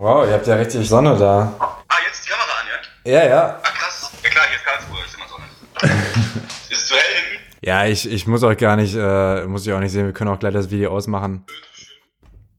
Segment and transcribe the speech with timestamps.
[0.00, 1.56] Wow, ihr habt ja richtig Sonne da.
[1.58, 2.66] Ah, jetzt die Kamera an,
[3.04, 3.12] ja?
[3.12, 3.60] Ja, ja.
[3.60, 4.12] Ah, krass.
[4.22, 5.92] Ja klar, hier ist Karlsruhe, ist immer Sonne.
[6.70, 7.56] ist es zu hell hinten?
[7.62, 10.30] Ja, ich, ich muss euch gar nicht, äh, muss ich auch nicht sehen, wir können
[10.30, 11.44] auch gleich das Video ausmachen.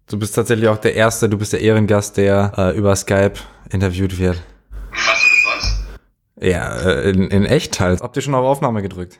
[0.09, 3.35] Du bist tatsächlich auch der Erste, du bist der Ehrengast, der äh, über Skype
[3.69, 4.43] interviewt wird.
[4.91, 5.79] Machst du das sonst?
[6.41, 8.01] Ja, äh, in, in echt halt.
[8.01, 9.17] Habt ihr schon auf Aufnahme gedrückt?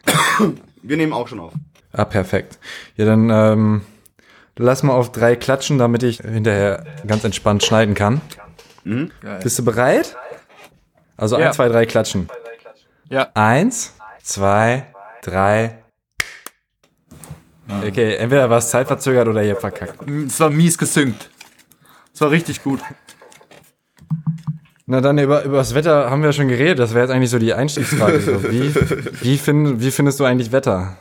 [0.82, 1.54] Wir nehmen auch schon auf.
[1.94, 2.60] Ah, perfekt.
[2.98, 3.82] Ja, dann ähm,
[4.60, 8.22] lass mal auf drei klatschen, damit ich hinterher ganz entspannt schneiden kann.
[9.44, 10.16] Bist du bereit?
[11.18, 11.48] Also Ja.
[11.48, 12.30] eins, zwei, drei klatschen.
[13.10, 13.30] Ja.
[13.34, 14.86] Eins, zwei,
[15.24, 15.80] drei.
[17.86, 20.10] Okay, entweder war es zeitverzögert oder ihr habt verkackt.
[20.28, 21.30] Es war mies gesynkt.
[22.14, 22.80] Es war richtig gut.
[24.88, 26.80] Na dann über, über das Wetter haben wir schon geredet.
[26.80, 28.20] Das wäre jetzt eigentlich so die Einstiegsfrage.
[28.26, 28.74] So, wie,
[29.22, 30.98] wie, find, wie findest du eigentlich Wetter?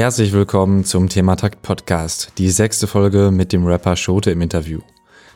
[0.00, 4.80] Herzlich willkommen zum Thematakt Podcast, die sechste Folge mit dem Rapper Schote im Interview.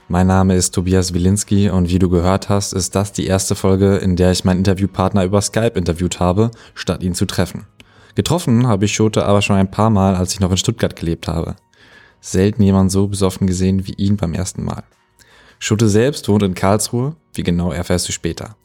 [0.09, 3.97] Mein Name ist Tobias Wilinski und wie du gehört hast, ist das die erste Folge,
[3.97, 7.67] in der ich meinen Interviewpartner über Skype interviewt habe, statt ihn zu treffen.
[8.15, 11.29] Getroffen habe ich Schote aber schon ein paar Mal, als ich noch in Stuttgart gelebt
[11.29, 11.57] habe.
[12.23, 14.85] Selten jemand so besoffen gesehen wie ihn beim ersten Mal.
[15.59, 18.57] Schote selbst wohnt in Karlsruhe, wie genau erfährst du später.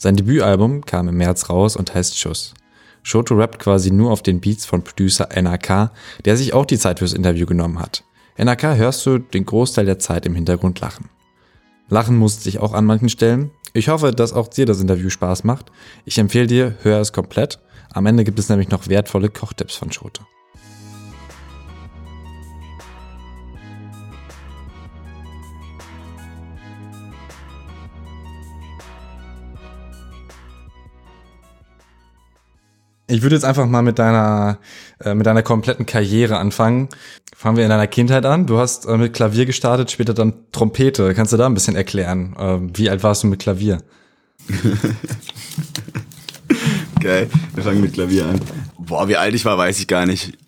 [0.00, 2.54] Sein Debütalbum kam im März raus und heißt Schuss.
[3.02, 5.90] Shoto rappt quasi nur auf den Beats von Producer NRK,
[6.24, 8.04] der sich auch die Zeit fürs Interview genommen hat.
[8.38, 11.10] NRK hörst du den Großteil der Zeit im Hintergrund lachen.
[11.88, 13.50] Lachen musste ich auch an manchen Stellen.
[13.74, 15.72] Ich hoffe, dass auch dir das Interview Spaß macht.
[16.04, 17.60] Ich empfehle dir, hör es komplett.
[17.92, 20.22] Am Ende gibt es nämlich noch wertvolle Kochtipps von Schote.
[33.12, 34.58] Ich würde jetzt einfach mal mit deiner,
[34.98, 36.88] äh, mit deiner kompletten Karriere anfangen.
[37.36, 38.46] Fangen wir in deiner Kindheit an.
[38.46, 41.12] Du hast äh, mit Klavier gestartet, später dann Trompete.
[41.12, 42.34] Kannst du da ein bisschen erklären?
[42.38, 43.82] Äh, wie alt warst du mit Klavier?
[47.00, 47.28] Geil.
[47.54, 48.40] Wir fangen mit Klavier an.
[48.78, 50.38] Boah, wie alt ich war, weiß ich gar nicht.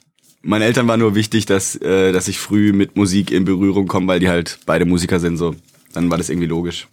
[0.41, 4.07] Meinen Eltern war nur wichtig, dass, äh, dass ich früh mit Musik in Berührung komme,
[4.07, 5.55] weil die halt beide Musiker sind, so.
[5.93, 6.89] Dann war das irgendwie logisch.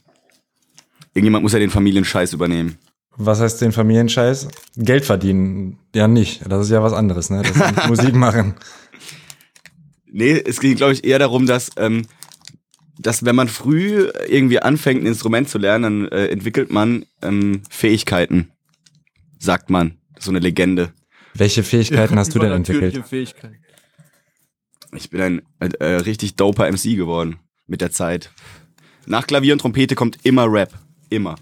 [1.14, 2.78] Irgendjemand muss ja den Familienscheiß übernehmen.
[3.18, 4.48] Was heißt den Familienscheiß?
[4.78, 5.80] Geld verdienen?
[5.94, 6.42] Ja, nicht.
[6.48, 7.44] Das ist ja was anderes, ne?
[7.44, 8.56] Das ist Musik machen.
[10.06, 12.06] Nee, es ging, glaube ich, eher darum, dass, ähm,
[12.98, 17.62] dass wenn man früh irgendwie anfängt, ein Instrument zu lernen, dann äh, entwickelt man ähm,
[17.70, 18.52] Fähigkeiten.
[19.40, 19.98] Sagt man.
[20.14, 20.94] Das ist so eine Legende.
[21.34, 23.06] Welche Fähigkeiten hast du denn entwickelt?
[23.08, 23.54] Fähigkeit.
[24.94, 25.42] Ich bin ein
[25.80, 28.32] äh, richtig doper MC geworden mit der Zeit.
[29.06, 30.78] Nach Klavier und Trompete kommt immer Rap.
[31.10, 31.36] Immer.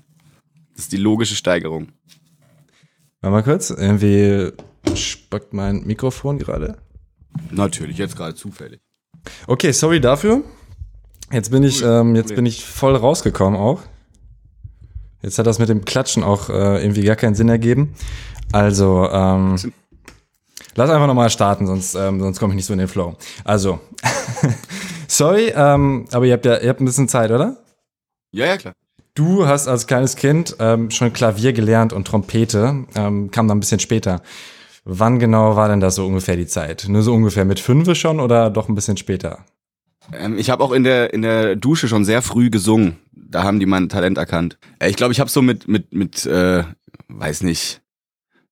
[0.80, 1.90] Das ist die logische Steigerung.
[3.20, 3.70] Warte mal kurz.
[3.70, 4.54] Irgendwie
[4.96, 6.78] spackt mein Mikrofon gerade.
[7.52, 8.80] Natürlich, jetzt gerade zufällig.
[9.46, 10.42] Okay, sorry dafür.
[11.34, 13.82] Jetzt bin ich, ähm, jetzt bin ich voll rausgekommen auch.
[15.22, 17.94] Jetzt hat das mit dem Klatschen auch äh, irgendwie gar keinen Sinn ergeben.
[18.54, 19.58] Also, ähm,
[20.76, 23.18] lass einfach nochmal starten, sonst, ähm, sonst komme ich nicht so in den Flow.
[23.44, 23.82] Also,
[25.10, 27.58] sorry, ähm, aber ihr habt ja, ihr habt ein bisschen Zeit, oder?
[28.32, 28.76] Ja, ja, klar.
[29.20, 33.60] Du hast als kleines Kind ähm, schon Klavier gelernt und Trompete, ähm, kam dann ein
[33.60, 34.22] bisschen später.
[34.86, 36.86] Wann genau war denn das so ungefähr die Zeit?
[36.88, 39.44] Nur so ungefähr mit fünf schon oder doch ein bisschen später?
[40.14, 42.96] Ähm, ich habe auch in der, in der Dusche schon sehr früh gesungen.
[43.12, 44.58] Da haben die mein Talent erkannt.
[44.80, 46.64] Äh, ich glaube, ich habe so mit, mit, mit, äh,
[47.10, 47.82] weiß nicht,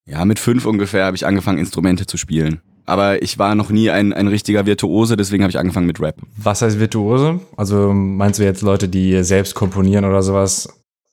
[0.06, 2.60] ja, mit fünf ungefähr habe ich angefangen, Instrumente zu spielen.
[2.88, 6.16] Aber ich war noch nie ein, ein richtiger Virtuose, deswegen habe ich angefangen mit Rap.
[6.38, 7.42] Was heißt Virtuose?
[7.58, 10.70] Also meinst du jetzt Leute, die selbst komponieren oder sowas?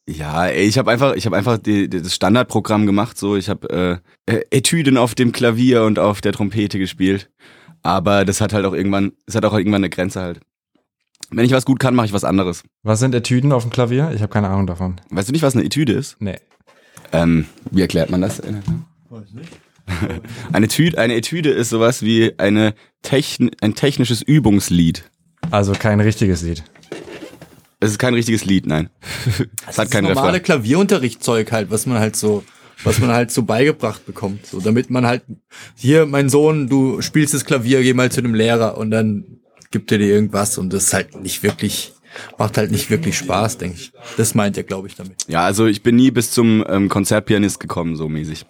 [0.09, 3.19] Ja, ey, ich habe einfach, ich habe einfach die, die, das Standardprogramm gemacht.
[3.19, 7.29] So, ich habe äh, äh, Etüden auf dem Klavier und auf der Trompete gespielt.
[7.83, 10.41] Aber das hat halt auch irgendwann, das hat auch irgendwann eine Grenze halt.
[11.31, 12.63] Wenn ich was gut kann, mache ich was anderes.
[12.85, 14.13] Was sind Etüden auf dem Klavier?
[14.15, 15.01] Ich habe keine Ahnung davon.
[15.11, 16.17] Weißt du nicht, was eine Etüde ist?
[16.21, 16.39] Nee.
[17.13, 18.41] Ähm, wie erklärt man das?
[20.53, 25.11] Eine, Tü eine Etüde ist sowas wie eine Techn ein technisches Übungslied.
[25.51, 26.65] Also kein richtiges Lied.
[27.81, 28.89] Es ist kein richtiges Lied, nein.
[29.69, 30.43] es hat Das keinen normale Refrain.
[30.43, 32.45] Klavierunterrichtszeug halt, was man halt so,
[32.83, 34.47] was man halt so beigebracht bekommt.
[34.47, 35.23] So, damit man halt,
[35.77, 39.41] hier, mein Sohn, du spielst das Klavier, geh mal zu dem Lehrer und dann
[39.71, 41.93] gibt er dir irgendwas und das ist halt nicht wirklich
[42.39, 43.93] macht halt nicht wirklich Spaß, denke ich.
[44.17, 45.17] Das meint er, glaube ich, damit.
[45.29, 48.47] Ja, also ich bin nie bis zum ähm, Konzertpianist gekommen, so mäßig.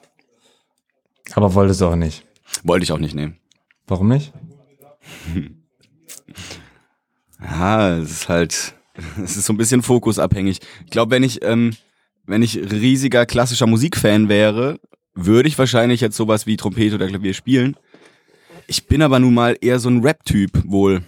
[1.33, 2.27] Aber wolltest du auch nicht.
[2.63, 3.39] Wollte ich auch nicht nehmen.
[3.87, 4.33] Warum nicht?
[7.41, 8.75] Ja, es ist halt,
[9.23, 10.61] es ist so ein bisschen fokusabhängig.
[10.85, 11.73] Ich glaube, wenn ich, ähm,
[12.27, 14.79] wenn ich riesiger klassischer Musikfan wäre,
[15.15, 17.77] würde ich wahrscheinlich jetzt sowas wie Trompete oder Klavier spielen.
[18.67, 21.03] Ich bin aber nun mal eher so ein Rap-Typ wohl.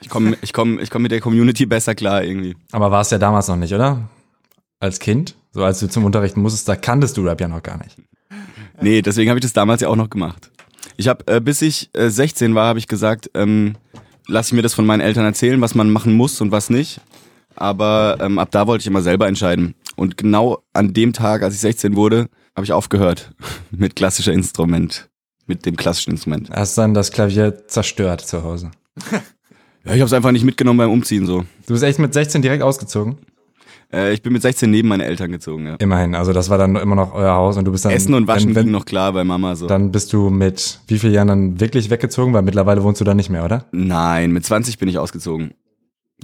[0.00, 2.56] Ich komme ich komm, ich komm mit der Community besser klar irgendwie.
[2.72, 4.08] Aber war es ja damals noch nicht, oder?
[4.78, 5.34] Als Kind?
[5.50, 7.96] So als du zum Unterrichten musstest, da kanntest du Rap ja noch gar nicht.
[8.80, 10.52] Nee, deswegen habe ich das damals ja auch noch gemacht.
[10.96, 13.74] Ich habe, äh, bis ich äh, 16 war, habe ich gesagt, ähm,
[14.28, 17.00] lass ich mir das von meinen Eltern erzählen, was man machen muss und was nicht.
[17.56, 19.74] Aber ähm, ab da wollte ich immer selber entscheiden.
[19.96, 23.32] Und genau an dem Tag, als ich 16 wurde, habe ich aufgehört
[23.70, 25.08] mit klassischer Instrument,
[25.46, 26.50] mit dem klassischen Instrument.
[26.50, 28.70] Hast dann das Klavier zerstört zu Hause.
[29.84, 31.46] Ja, ich habe es einfach nicht mitgenommen beim Umziehen so.
[31.66, 33.16] Du bist echt mit 16 direkt ausgezogen?
[33.92, 35.66] Äh, ich bin mit 16 neben meine Eltern gezogen.
[35.66, 35.76] Ja.
[35.78, 37.92] Immerhin, also das war dann immer noch euer Haus und du bist dann.
[37.92, 39.66] Essen und Waschen wenn, wenn, ging noch klar bei Mama so.
[39.66, 42.32] Dann bist du mit wie vielen Jahren dann wirklich weggezogen?
[42.34, 43.64] Weil mittlerweile wohnst du da nicht mehr, oder?
[43.72, 45.52] Nein, mit 20 bin ich ausgezogen.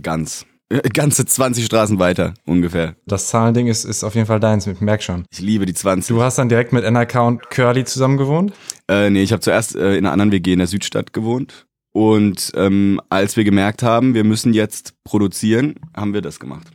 [0.02, 0.46] Ganz.
[0.68, 2.96] Äh, Ganze 20 Straßen weiter, ungefähr.
[3.06, 5.24] Das Zahlending ist, ist auf jeden Fall deins, ich merk schon.
[5.30, 6.14] Ich liebe die 20.
[6.14, 8.52] Du hast dann direkt mit NRK und Curly zusammen gewohnt?
[8.88, 11.66] Äh, nee, ich habe zuerst äh, in einer anderen WG in der Südstadt gewohnt.
[11.92, 16.66] Und ähm, als wir gemerkt haben, wir müssen jetzt produzieren, haben wir das gemacht.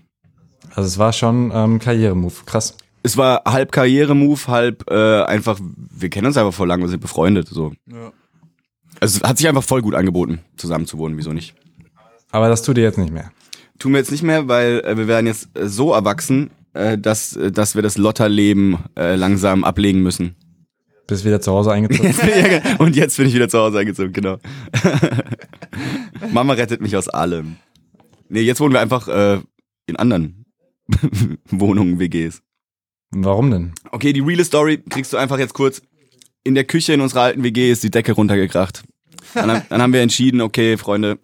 [0.76, 2.76] Also es war schon ähm, Karrieremove, krass.
[3.02, 7.00] Es war halb Karrieremove, halb äh, einfach, wir kennen uns einfach vor lang, wir sind
[7.00, 7.48] befreundet.
[7.48, 7.74] So.
[7.88, 8.12] Ja.
[9.00, 11.56] Also es hat sich einfach voll gut angeboten, zusammen zu wohnen, wieso nicht?
[12.32, 13.32] Aber das tut ihr jetzt nicht mehr.
[13.80, 17.36] Tun wir jetzt nicht mehr, weil äh, wir werden jetzt äh, so erwachsen, äh, dass,
[17.36, 20.36] äh, dass wir das Lotterleben äh, langsam ablegen müssen.
[21.08, 22.14] Bist wieder zu Hause eingezogen.
[22.24, 24.38] Ja- und jetzt bin ich wieder zu Hause eingezogen, genau.
[26.32, 27.56] Mama rettet mich aus allem.
[28.28, 29.40] Nee, jetzt wohnen wir einfach äh,
[29.88, 30.46] in anderen
[31.50, 32.42] Wohnungen, WGs.
[33.12, 33.74] Warum denn?
[33.92, 35.82] Okay, die reale Story kriegst du einfach jetzt kurz.
[36.44, 38.84] In der Küche in unserer alten WG ist die Decke runtergekracht.
[39.34, 41.20] Dann, dann haben wir entschieden, okay, Freunde,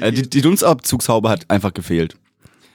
[0.00, 2.16] äh, die, die Dunstabzugshaube hat einfach gefehlt.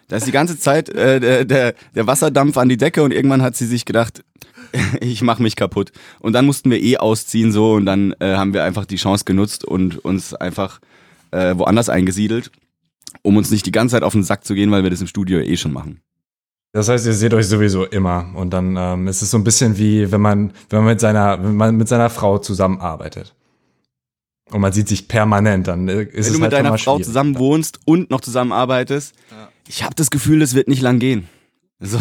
[0.07, 3.41] Da ist die ganze Zeit äh, der, der, der Wasserdampf an die Decke und irgendwann
[3.41, 4.23] hat sie sich gedacht,
[5.01, 5.91] ich mach mich kaputt.
[6.19, 9.25] Und dann mussten wir eh ausziehen so und dann äh, haben wir einfach die Chance
[9.25, 10.79] genutzt und uns einfach
[11.31, 12.51] äh, woanders eingesiedelt,
[13.21, 15.07] um uns nicht die ganze Zeit auf den Sack zu gehen, weil wir das im
[15.07, 16.01] Studio eh schon machen.
[16.73, 19.77] Das heißt, ihr seht euch sowieso immer und dann ähm, ist es so ein bisschen
[19.77, 23.35] wie, wenn man, wenn man mit seiner, wenn man mit seiner Frau zusammenarbeitet.
[24.51, 27.37] Und man sieht sich permanent, dann ist Wenn es du halt mit deiner Frau zusammen
[27.37, 29.13] wohnst und noch zusammenarbeitest,
[29.67, 31.29] ich habe das Gefühl, es wird nicht lang gehen.
[31.79, 31.99] So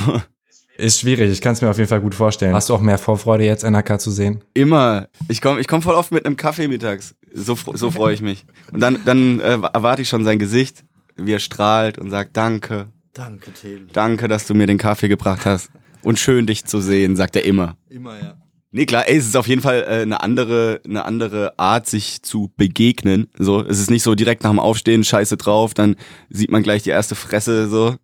[0.78, 2.54] Ist schwierig, ich kann es mir auf jeden Fall gut vorstellen.
[2.54, 4.42] Hast du auch mehr Vorfreude, jetzt NRK zu sehen?
[4.54, 5.08] immer.
[5.28, 7.14] Ich komme ich komm voll oft mit einem Kaffee mittags.
[7.34, 8.44] So, so freue ich mich.
[8.72, 10.84] Und dann, dann äh, erwarte ich schon sein Gesicht,
[11.16, 13.86] wie er strahlt und sagt Danke, Danke, Till.
[13.92, 15.70] danke, dass du mir den Kaffee gebracht hast.
[16.02, 17.76] Und schön dich zu sehen, sagt er immer.
[17.88, 18.34] Immer, ja.
[18.74, 22.22] Nee, klar, ey, es ist auf jeden Fall äh, eine andere, eine andere Art, sich
[22.22, 23.28] zu begegnen.
[23.38, 25.96] So, es ist nicht so direkt nach dem Aufstehen Scheiße drauf, dann
[26.30, 27.68] sieht man gleich die erste Fresse.
[27.68, 27.96] So,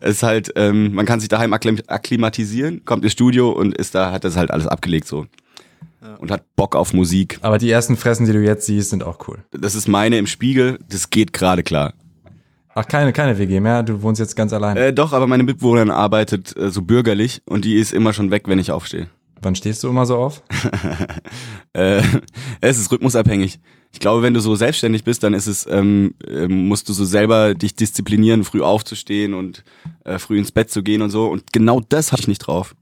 [0.00, 3.94] es ist halt, ähm, man kann sich daheim akklim akklimatisieren, kommt ins Studio und ist
[3.94, 5.26] da, hat das halt alles abgelegt so
[6.18, 7.38] und hat Bock auf Musik.
[7.42, 9.44] Aber die ersten Fressen, die du jetzt siehst, sind auch cool.
[9.50, 11.92] Das ist meine im Spiegel, das geht gerade klar.
[12.78, 14.76] Ach, keine, keine WG mehr, du wohnst jetzt ganz allein.
[14.76, 18.44] Äh, doch, aber meine Mitbewohnerin arbeitet äh, so bürgerlich und die ist immer schon weg,
[18.46, 19.08] wenn ich aufstehe.
[19.42, 20.42] Wann stehst du immer so auf?
[21.74, 22.02] Äh,
[22.60, 23.60] es ist rhythmusabhängig.
[23.92, 27.04] Ich glaube, wenn du so selbstständig bist, dann ist es, ähm, äh, musst du so
[27.04, 29.64] selber dich disziplinieren, früh aufzustehen und
[30.04, 31.26] äh, früh ins Bett zu gehen und so.
[31.26, 32.74] Und genau das habe ich nicht drauf.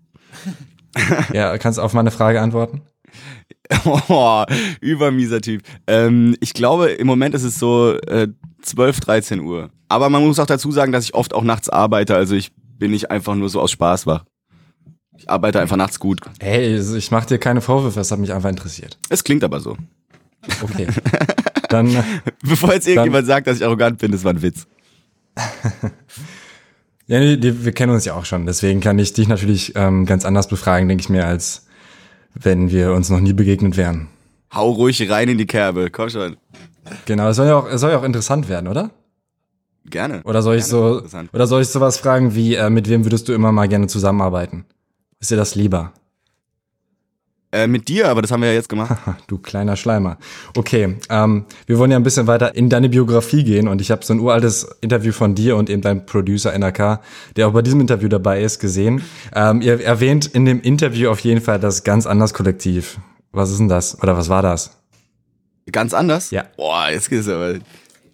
[1.33, 2.83] Ja, kannst du auf meine Frage antworten?
[3.85, 4.45] Oh,
[4.81, 5.63] übermieser Typ.
[5.87, 8.29] Ähm, ich glaube, im Moment ist es so äh,
[8.63, 9.71] 12, 13 Uhr.
[9.89, 12.15] Aber man muss auch dazu sagen, dass ich oft auch nachts arbeite.
[12.15, 14.25] Also ich bin nicht einfach nur so aus Spaß wach.
[15.17, 16.21] Ich arbeite einfach nachts gut.
[16.41, 18.99] Hey, ich mach dir keine Vorwürfe, es hat mich einfach interessiert.
[19.09, 19.77] Es klingt aber so.
[20.63, 20.87] Okay.
[21.69, 22.03] Dann, äh,
[22.43, 24.67] Bevor jetzt irgendjemand sagt, dass ich arrogant bin, das war ein Witz.
[27.07, 30.25] ja, nee, wir kennen uns ja auch schon, deswegen kann ich dich natürlich ähm, ganz
[30.25, 31.66] anders befragen, denke ich mir, als
[32.41, 34.09] wenn wir uns noch nie begegnet wären.
[34.53, 35.91] Hau ruhig rein in die Kerbe.
[35.91, 36.37] Komm schon.
[37.05, 38.91] Genau, es soll ja auch, es soll ja auch interessant werden, oder?
[39.89, 40.23] Gerne.
[40.25, 43.29] Oder soll ich Gerne, so, oder soll ich sowas fragen wie, äh, mit wem würdest
[43.29, 44.65] du immer mal gerne zusammenarbeiten?
[45.21, 45.93] Ist dir das lieber?
[47.57, 48.99] Äh, mit dir, aber das haben wir ja jetzt gemacht.
[49.29, 50.19] Du kleiner Schleimer.
[50.55, 54.05] Okay, ähm, wir wollen ja ein bisschen weiter in deine Biografie gehen und ich habe
[54.05, 57.01] so ein uraltes Interview von dir und eben deinem Producer NRK,
[57.35, 59.03] der auch bei diesem Interview dabei ist, gesehen.
[59.35, 62.99] Ähm, ihr erwähnt in dem Interview auf jeden Fall das ganz anders Kollektiv.
[63.33, 64.03] Was ist denn das?
[64.03, 64.77] Oder was war das?
[65.73, 66.31] Ganz anders?
[66.33, 66.45] Ja.
[66.59, 67.55] Boah, jetzt geht's aber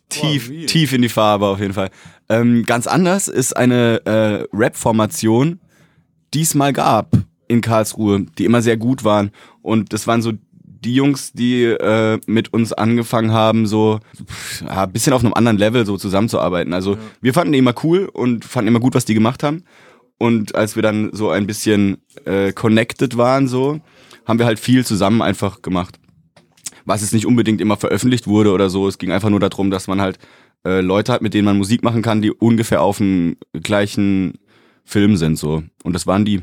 [0.09, 0.67] tief, wie?
[0.67, 1.91] tief in die Farbe auf jeden Fall.
[2.29, 5.59] Ähm, ganz anders ist eine äh, Rap-Formation,
[6.33, 7.09] die es mal gab
[7.49, 9.31] in Karlsruhe, die immer sehr gut waren.
[9.63, 10.33] Und das waren so
[10.85, 14.01] die Jungs, die äh, mit uns angefangen haben, so
[14.65, 16.73] ja, ein bisschen auf einem anderen Level so zusammenzuarbeiten.
[16.73, 19.65] Also wir fanden die immer cool und fanden immer gut, was die gemacht haben.
[20.19, 23.81] Und als wir dann so ein bisschen äh, connected waren, so,
[24.25, 25.99] haben wir halt viel zusammen einfach gemacht.
[26.85, 28.89] Was jetzt nicht unbedingt immer veröffentlicht wurde oder so.
[28.89, 30.19] Es ging einfach nur darum, dass man halt
[30.65, 34.35] äh, Leute hat, mit denen man Musik machen kann, die ungefähr auf dem gleichen
[34.85, 35.63] Film sind, so.
[35.85, 36.43] Und das waren die.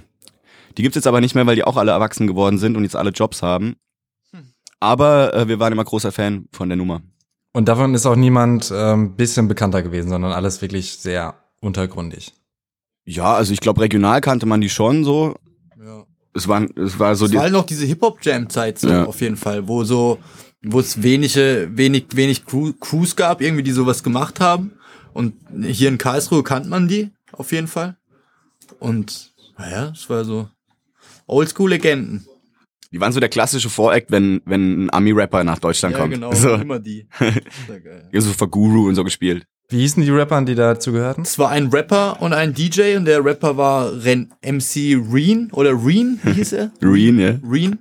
[0.77, 2.95] Die gibt's jetzt aber nicht mehr, weil die auch alle erwachsen geworden sind und jetzt
[2.95, 3.75] alle Jobs haben.
[4.79, 7.01] Aber äh, wir waren immer großer Fan von der Nummer.
[7.51, 12.33] Und davon ist auch niemand ähm, bisschen bekannter gewesen, sondern alles wirklich sehr untergründig.
[13.03, 15.35] Ja, also ich glaube, regional kannte man die schon so.
[15.83, 16.05] Ja.
[16.33, 17.37] Es war, es war so Es die.
[17.37, 19.05] war halt noch diese Hip-Hop-Jam-Zeit so Ja.
[19.05, 20.19] auf jeden Fall, wo so,
[20.63, 24.73] wo es wenige, wenig, wenig Crew, Crews gab, irgendwie, die sowas gemacht haben.
[25.13, 25.33] Und
[25.65, 27.97] hier in Karlsruhe kannte man die, auf jeden Fall.
[28.79, 30.47] Und, naja, es war so
[31.29, 32.25] Oldschool-Legenden.
[32.91, 36.13] Die waren so der klassische Voract, wenn, wenn ein Ami-Rapper nach Deutschland Ja, kommt.
[36.15, 37.07] genau, So, immer die.
[37.67, 38.09] Geil.
[38.13, 39.45] so für Guru und so gespielt.
[39.71, 41.21] Wie hießen die Rapper, die dazu gehörten?
[41.21, 45.71] Es war ein Rapper und ein DJ und der Rapper war Ren MC Reen oder
[45.73, 46.71] Reen, wie hieß er?
[46.81, 47.35] Reen, ja.
[47.47, 47.77] Reen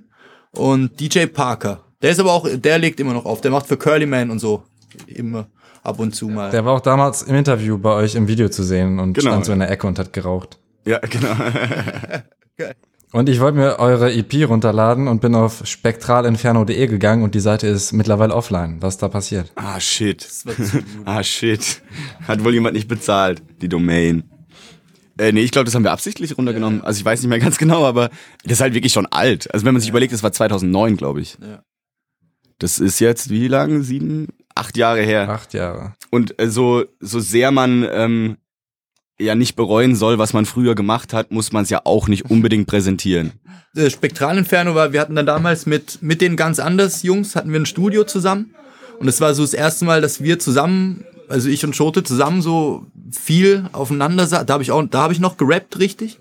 [0.51, 1.83] und DJ Parker.
[2.03, 3.41] Der ist aber auch, der legt immer noch auf.
[3.41, 4.63] Der macht für Curly Man und so
[5.07, 5.47] immer
[5.81, 6.51] ab und zu mal.
[6.51, 9.31] Der war auch damals im Interview bei euch im Video zu sehen und Genau.
[9.31, 10.59] stand so in der Ecke und hat geraucht.
[10.85, 11.33] Ja, genau.
[13.11, 17.65] Und ich wollte mir eure EP runterladen und bin auf spektralinferno.de gegangen und die Seite
[17.65, 18.77] ist mittlerweile offline.
[18.81, 19.51] Was ist da passiert?
[19.55, 20.23] ah, shit.
[20.23, 20.85] Das war zu gut.
[21.05, 21.81] Ah, shit.
[22.27, 24.29] Hat wohl jemand nicht bezahlt, die Domain.
[25.17, 26.83] Äh, nee, ich glaube, das haben wir absichtlich runtergenommen.
[26.83, 28.09] Also ich weiß nicht mehr ganz genau, aber
[28.43, 29.51] das ist halt wirklich schon alt.
[29.53, 31.37] Also wenn man sich überlegt, das war 2009, glaube ich.
[31.41, 31.63] Ja.
[32.59, 33.81] Das ist jetzt wie lang?
[33.81, 34.27] Sieben?
[34.53, 35.29] Acht Jahre her.
[35.29, 35.95] Acht Jahre.
[36.11, 38.37] Und äh, so, so sehr man ähm,
[39.19, 42.29] ja nicht bereuen soll, was man früher gemacht hat, muss man es ja auch nicht
[42.29, 43.33] unbedingt präsentieren.
[43.75, 47.59] äh, Spektralinferno war, wir hatten dann damals mit, mit den ganz anders Jungs, hatten wir
[47.59, 48.55] ein Studio zusammen.
[48.99, 52.41] Und es war so das erste Mal, dass wir zusammen, also ich und Schote zusammen
[52.41, 56.19] so viel aufeinander sa- Da habe ich auch, da habe ich noch gerappt, richtig.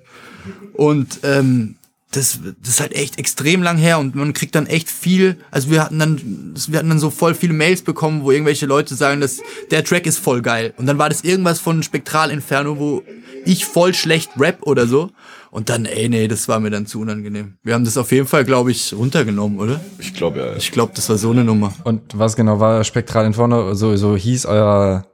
[0.75, 1.75] Und ähm,
[2.11, 5.71] das, das ist halt echt extrem lang her und man kriegt dann echt viel, also
[5.71, 9.21] wir hatten dann, wir hatten dann so voll viele Mails bekommen, wo irgendwelche Leute sagen,
[9.21, 10.73] dass der Track ist voll geil.
[10.79, 13.03] Und dann war das irgendwas von Spektralinferno, wo
[13.45, 15.11] ich voll schlecht rap oder so.
[15.51, 17.55] Und dann, ey, nee, das war mir dann zu unangenehm.
[17.63, 19.81] Wir haben das auf jeden Fall, glaube ich, runtergenommen, oder?
[19.99, 20.57] Ich glaube, ja.
[20.57, 21.73] Ich glaube, das war so eine Nummer.
[21.85, 23.75] Und was genau war Spektral Inferno?
[23.75, 25.07] So, so hieß euer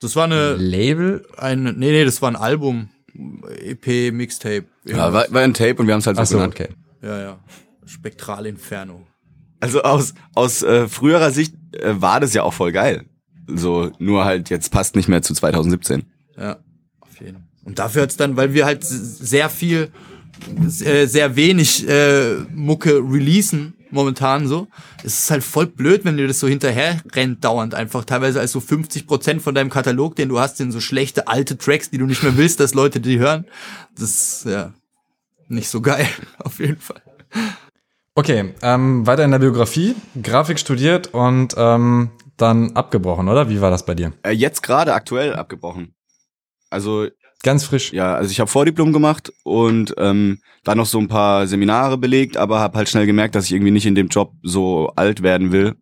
[0.00, 1.24] Das war eine, Label?
[1.36, 2.90] ein, nee, nee, das war ein Album.
[3.14, 4.64] EP, Mixtape.
[4.84, 6.54] ja war, war ein Tape und wir haben es halt so Achso, genannt.
[6.54, 6.68] okay.
[7.02, 7.38] ja, ja.
[7.84, 9.06] Spektralinferno.
[9.60, 13.04] Also aus, aus äh, früherer Sicht äh, war das ja auch voll geil.
[13.46, 16.04] So, nur halt jetzt passt nicht mehr zu 2017.
[16.36, 16.58] Ja,
[17.00, 17.42] auf jeden Fall.
[17.64, 19.92] Und dafür hat's dann, weil wir halt sehr viel,
[20.84, 24.68] äh, sehr wenig äh, Mucke releasen momentan so,
[25.04, 28.04] es ist halt voll blöd, wenn dir das so hinterher rennt dauernd einfach.
[28.04, 31.58] Teilweise als so 50 Prozent von deinem Katalog, den du hast, sind so schlechte alte
[31.58, 33.46] Tracks, die du nicht mehr willst, dass Leute die hören.
[33.98, 34.72] Das ist ja
[35.48, 36.06] nicht so geil,
[36.38, 37.02] auf jeden Fall.
[38.14, 39.94] Okay, ähm, weiter in der Biografie.
[40.22, 43.48] Grafik studiert und ähm, dann abgebrochen, oder?
[43.48, 44.12] Wie war das bei dir?
[44.22, 45.94] Äh, jetzt gerade aktuell abgebrochen.
[46.68, 47.06] Also
[47.42, 47.92] Ganz frisch.
[47.92, 52.36] ja, also ich habe Vordiplom gemacht und ähm, dann noch so ein paar Seminare belegt,
[52.36, 55.52] aber habe halt schnell gemerkt, dass ich irgendwie nicht in dem Job so alt werden
[55.52, 55.74] will.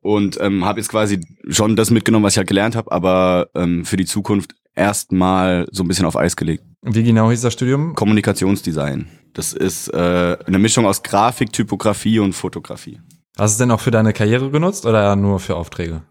[0.00, 3.84] Und ähm, habe jetzt quasi schon das mitgenommen, was ich halt gelernt habe, aber ähm,
[3.84, 6.62] für die Zukunft erstmal so ein bisschen auf Eis gelegt.
[6.82, 7.94] Wie genau hieß das Studium?
[7.94, 9.08] Kommunikationsdesign.
[9.34, 13.00] Das ist äh, eine Mischung aus Grafik, Typografie und Fotografie.
[13.36, 16.02] Hast du es denn auch für deine Karriere genutzt oder nur für Aufträge?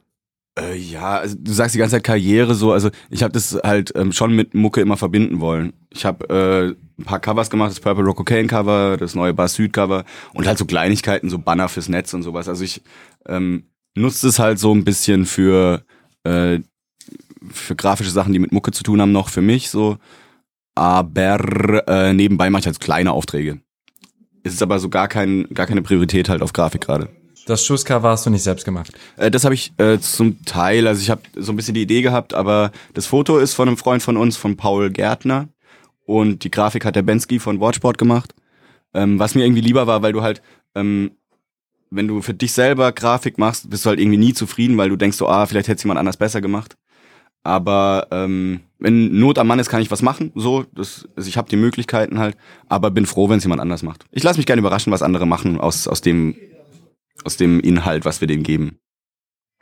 [0.58, 3.92] Äh, ja, also du sagst die ganze Zeit Karriere so, also ich habe das halt
[3.96, 5.74] ähm, schon mit Mucke immer verbinden wollen.
[5.90, 9.50] Ich habe äh, ein paar Covers gemacht, das Purple Rock Cocaine Cover, das neue Bar
[9.50, 12.48] Süd Cover und halt so Kleinigkeiten, so Banner fürs Netz und sowas.
[12.48, 12.82] Also ich
[13.26, 15.84] ähm, nutze es halt so ein bisschen für
[16.24, 16.60] äh,
[17.52, 19.98] für grafische Sachen, die mit Mucke zu tun haben, noch für mich so.
[20.74, 23.62] Aber äh, nebenbei mache ich halt kleine Aufträge.
[24.44, 27.10] Es ist aber so gar, kein, gar keine Priorität halt auf Grafik gerade.
[27.46, 28.92] Das Schusscover hast du nicht selbst gemacht.
[29.18, 32.02] Äh, das habe ich äh, zum Teil, also ich habe so ein bisschen die Idee
[32.02, 35.48] gehabt, aber das Foto ist von einem Freund von uns, von Paul Gärtner.
[36.06, 38.34] Und die Grafik hat der Bensky von Watchboard gemacht.
[38.94, 40.42] Ähm, was mir irgendwie lieber war, weil du halt,
[40.74, 41.12] ähm,
[41.92, 44.96] wenn du für dich selber Grafik machst, bist du halt irgendwie nie zufrieden, weil du
[44.96, 46.78] denkst so, ah, vielleicht hätte jemand anders besser gemacht.
[47.44, 50.32] Aber ähm, wenn Not am Mann ist, kann ich was machen.
[50.34, 52.36] So, das, also ich habe die Möglichkeiten halt,
[52.70, 54.06] aber bin froh, wenn es jemand anders macht.
[54.12, 56.36] Ich lasse mich gerne überraschen, was andere machen aus, aus dem
[57.25, 58.79] aus dem Inhalt, was wir denen geben.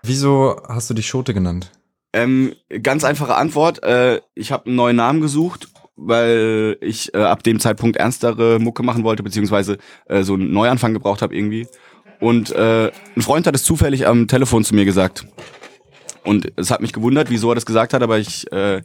[0.03, 1.71] Wieso hast du dich Schote genannt?
[2.11, 2.53] Ähm,
[2.83, 3.81] ganz einfache Antwort.
[3.83, 8.83] Äh, ich habe einen neuen Namen gesucht, weil ich äh, ab dem Zeitpunkt ernstere Mucke
[8.83, 11.67] machen wollte, beziehungsweise äh, so einen Neuanfang gebraucht habe irgendwie.
[12.19, 15.25] Und äh, ein Freund hat es zufällig am Telefon zu mir gesagt.
[16.23, 18.81] Und es hat mich gewundert, wieso er das gesagt hat, aber ich äh,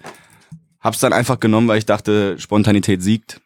[0.80, 3.40] habe es dann einfach genommen, weil ich dachte, Spontanität siegt.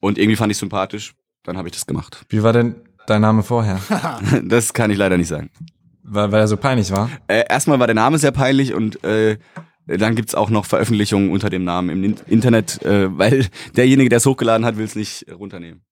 [0.00, 1.14] Und irgendwie fand ich sympathisch.
[1.42, 2.24] Dann habe ich das gemacht.
[2.28, 2.76] Wie war denn
[3.10, 3.78] dein Name vorher?
[4.44, 5.50] Das kann ich leider nicht sagen.
[6.02, 7.10] weil, weil er so peinlich war?
[7.28, 9.38] Äh, erstmal war der Name sehr peinlich und äh,
[9.86, 14.18] dann gibt's auch noch Veröffentlichungen unter dem Namen im In- Internet, äh, weil derjenige, der
[14.18, 15.82] es hochgeladen hat, will es nicht runternehmen.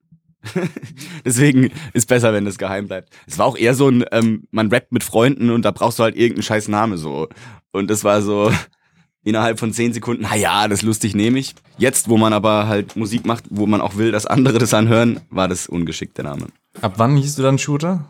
[1.25, 3.11] Deswegen ist besser, wenn das geheim bleibt.
[3.27, 6.05] Es war auch eher so ein, ähm, man rappt mit Freunden und da brauchst du
[6.05, 7.29] halt irgendeinen scheiß Name so.
[7.73, 8.51] Und das war so
[9.25, 11.55] innerhalb von zehn Sekunden, na ja, das lustig nehme ich.
[11.77, 15.21] Jetzt, wo man aber halt Musik macht, wo man auch will, dass andere das anhören,
[15.29, 16.47] war das ungeschickt der Name.
[16.81, 18.05] Ab wann hieß du dann Shooter?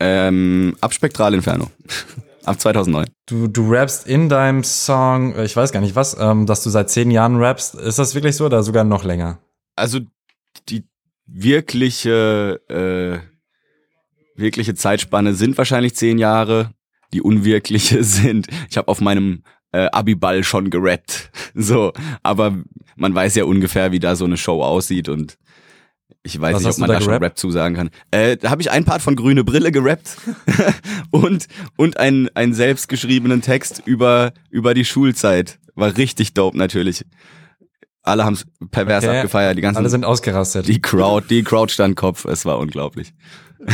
[0.00, 1.70] Ähm, Abspektral Inferno.
[2.44, 3.06] Ab 2009.
[3.26, 6.70] Du, du rappst in deinem Song, äh, ich weiß gar nicht was, ähm, dass du
[6.70, 7.74] seit zehn Jahren rappst.
[7.74, 9.38] Ist das wirklich so oder sogar noch länger?
[9.74, 10.00] Also
[10.68, 10.84] die
[11.26, 13.18] wirkliche, äh,
[14.38, 16.70] wirkliche Zeitspanne sind wahrscheinlich zehn Jahre.
[17.12, 21.30] Die unwirkliche sind, ich habe auf meinem äh, Abiball schon gerappt.
[21.58, 22.54] So, aber
[22.96, 25.38] man weiß ja ungefähr, wie da so eine Show aussieht und
[26.22, 27.14] ich weiß Was nicht, ob man da da schon?
[27.14, 27.90] Rap zusagen kann.
[28.10, 30.16] Äh, da habe ich ein Part von Grüne Brille gerappt
[31.10, 31.46] und
[31.76, 35.58] und einen einen selbstgeschriebenen Text über über die Schulzeit.
[35.74, 37.04] War richtig dope natürlich.
[38.02, 39.16] Alle haben es pervers Okay.
[39.18, 40.68] abgefeiert, die ganzen Alle sind ausgerastet.
[40.68, 42.24] die Crowd, die Crowd stand Kopf.
[42.24, 43.12] Es war unglaublich.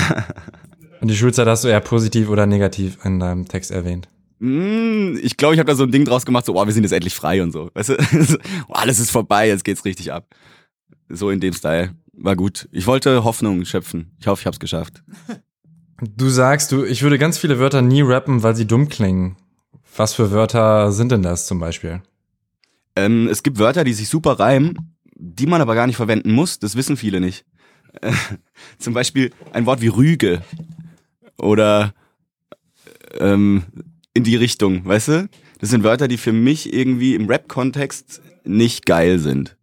[1.00, 4.08] Und die Schulzeit hast du eher positiv oder negativ in deinem Text erwähnt.
[4.38, 6.84] Mm, Ich glaube, ich habe da so ein Ding draus gemacht, so, oh, wir sind
[6.84, 7.70] jetzt endlich frei und so.
[7.74, 7.96] Weißt du?
[8.68, 10.26] oh, alles ist vorbei, jetzt geht's richtig ab.
[11.08, 11.90] So in dem Style.
[12.12, 12.68] War gut.
[12.72, 14.14] Ich wollte Hoffnung schöpfen.
[14.18, 15.02] Ich hoffe, ich hab's geschafft.
[16.16, 19.36] Du sagst, du, ich würde ganz viele Wörter nie rappen, weil sie dumm klingen.
[19.96, 22.02] Was für Wörter sind denn das zum Beispiel?
[22.96, 26.58] Ähm, es gibt Wörter, die sich super reimen, die man aber gar nicht verwenden muss.
[26.58, 27.44] Das wissen viele nicht.
[28.00, 28.12] Äh,
[28.78, 30.42] zum Beispiel ein Wort wie Rüge.
[31.38, 31.94] Oder
[33.20, 33.62] ähm,
[34.12, 35.28] in die Richtung, weißt du?
[35.60, 39.56] Das sind Wörter, die für mich irgendwie im Rap-Kontext nicht geil sind.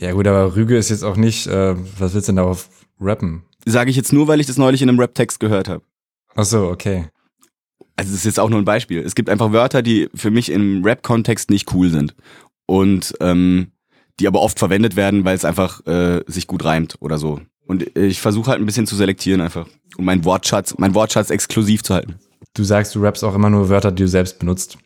[0.00, 2.68] Ja gut, aber Rüge ist jetzt auch nicht, äh, was willst du denn darauf
[3.00, 3.42] rappen?
[3.64, 5.82] Sage ich jetzt nur, weil ich das neulich in einem Rap-Text gehört habe.
[6.34, 7.06] Ach so, okay.
[7.96, 9.00] Also das ist jetzt auch nur ein Beispiel.
[9.00, 12.14] Es gibt einfach Wörter, die für mich im Rap-Kontext nicht cool sind.
[12.66, 13.72] Und ähm,
[14.20, 17.40] die aber oft verwendet werden, weil es einfach äh, sich gut reimt oder so.
[17.66, 19.66] Und ich versuche halt ein bisschen zu selektieren einfach.
[19.96, 22.16] Um meinen Wortschatz, meinen Wortschatz exklusiv zu halten.
[22.54, 24.78] Du sagst, du rappst auch immer nur Wörter, die du selbst benutzt.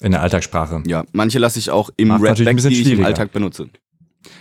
[0.00, 0.82] In der Alltagssprache.
[0.86, 3.04] Ja, manche lasse ich auch im Macht Rap bisschen die ich im.
[3.04, 3.68] Alltag benutze.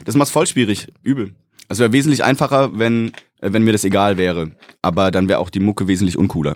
[0.05, 1.35] Das macht's voll schwierig, übel.
[1.67, 4.51] Also wäre wesentlich einfacher, wenn, äh, wenn mir das egal wäre.
[4.81, 6.55] Aber dann wäre auch die Mucke wesentlich uncooler.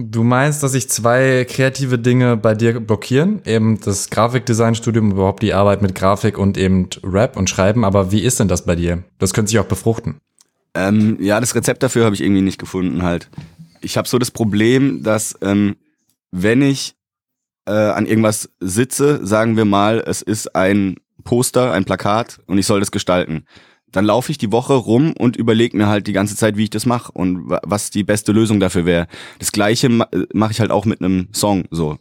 [0.00, 3.42] Du meinst, dass sich zwei kreative Dinge bei dir blockieren?
[3.44, 7.84] Eben das Grafikdesignstudium, überhaupt die Arbeit mit Grafik und eben Rap und Schreiben.
[7.84, 9.02] Aber wie ist denn das bei dir?
[9.18, 10.20] Das könnte sich auch befruchten.
[10.74, 13.28] Ähm, ja, das Rezept dafür habe ich irgendwie nicht gefunden halt.
[13.80, 15.76] Ich habe so das Problem, dass ähm,
[16.30, 16.94] wenn ich
[17.68, 22.66] äh, an irgendwas sitze, sagen wir mal, es ist ein Poster, ein Plakat und ich
[22.66, 23.44] soll das gestalten.
[23.92, 26.70] Dann laufe ich die Woche rum und überlege mir halt die ganze Zeit, wie ich
[26.70, 29.06] das mache und wa- was die beste Lösung dafür wäre.
[29.38, 31.96] Das gleiche ma mache ich halt auch mit einem Song so.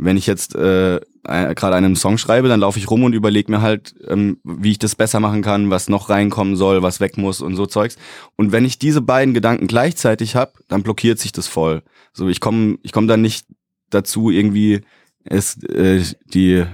[0.00, 3.50] Wenn ich jetzt äh, äh, gerade einen Song schreibe, dann laufe ich rum und überlege
[3.50, 7.18] mir halt, ähm, wie ich das besser machen kann, was noch reinkommen soll, was weg
[7.18, 7.96] muss und so Zeugs.
[8.36, 11.82] Und wenn ich diese beiden Gedanken gleichzeitig habe, dann blockiert sich das voll.
[12.12, 13.46] So, ich komme ich komm dann nicht
[13.90, 14.80] dazu, irgendwie
[15.24, 16.64] es, äh, die,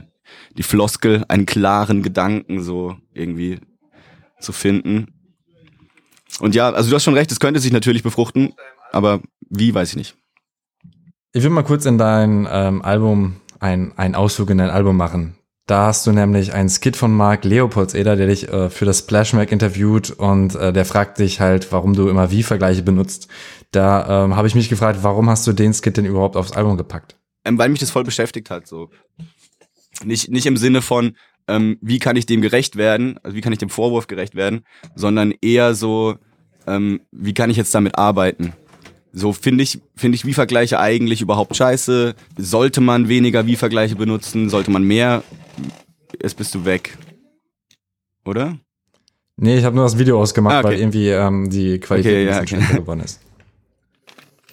[0.56, 3.60] die Floskel, einen klaren Gedanken so irgendwie
[4.40, 5.08] zu finden.
[6.40, 8.54] Und ja, also du hast schon recht, es könnte sich natürlich befruchten,
[8.92, 10.16] aber wie, weiß ich nicht.
[11.32, 15.36] Ich will mal kurz in dein ähm, Album, ein, ein Ausflug in dein Album machen.
[15.66, 19.32] Da hast du nämlich einen Skit von Mark Leopoldseder, der dich äh, für das Splash
[19.32, 23.28] Mag interviewt und äh, der fragt dich halt, warum du immer Wie-Vergleiche benutzt.
[23.70, 26.76] Da ähm, habe ich mich gefragt, warum hast du den Skit denn überhaupt aufs Album
[26.76, 27.16] gepackt?
[27.46, 28.90] Ähm, weil mich das voll beschäftigt hat, so.
[30.04, 31.16] Nicht, nicht im Sinne von,
[31.48, 34.64] ähm, wie kann ich dem gerecht werden, also wie kann ich dem Vorwurf gerecht werden,
[34.94, 36.16] sondern eher so,
[36.66, 38.52] ähm, wie kann ich jetzt damit arbeiten?
[39.16, 42.16] So finde ich, finde ich Wie-Vergleiche eigentlich überhaupt scheiße?
[42.36, 44.50] Sollte man weniger Wie-Vergleiche benutzen?
[44.50, 45.22] Sollte man mehr?
[46.20, 46.98] Jetzt bist du weg.
[48.24, 48.58] Oder?
[49.36, 50.68] Nee, ich habe nur das Video ausgemacht, Ah, okay.
[50.68, 52.76] weil irgendwie ähm, die Qualität Okay, ein ja, bisschen okay.
[52.78, 53.20] geworden ist.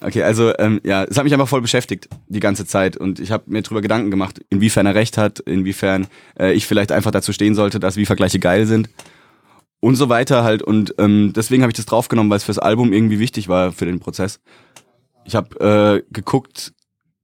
[0.04, 3.30] Okay, also ähm, ja, es hat mich einfach voll beschäftigt die ganze Zeit und ich
[3.30, 6.08] habe mir drüber Gedanken gemacht, inwiefern er recht hat, inwiefern
[6.40, 8.90] äh, ich vielleicht einfach dazu stehen sollte, dass wie Vergleiche geil sind
[9.82, 12.94] und so weiter halt und ähm, deswegen habe ich das draufgenommen, weil es fürs Album
[12.94, 14.40] irgendwie wichtig war für den Prozess.
[15.26, 16.74] Ich habe äh, geguckt,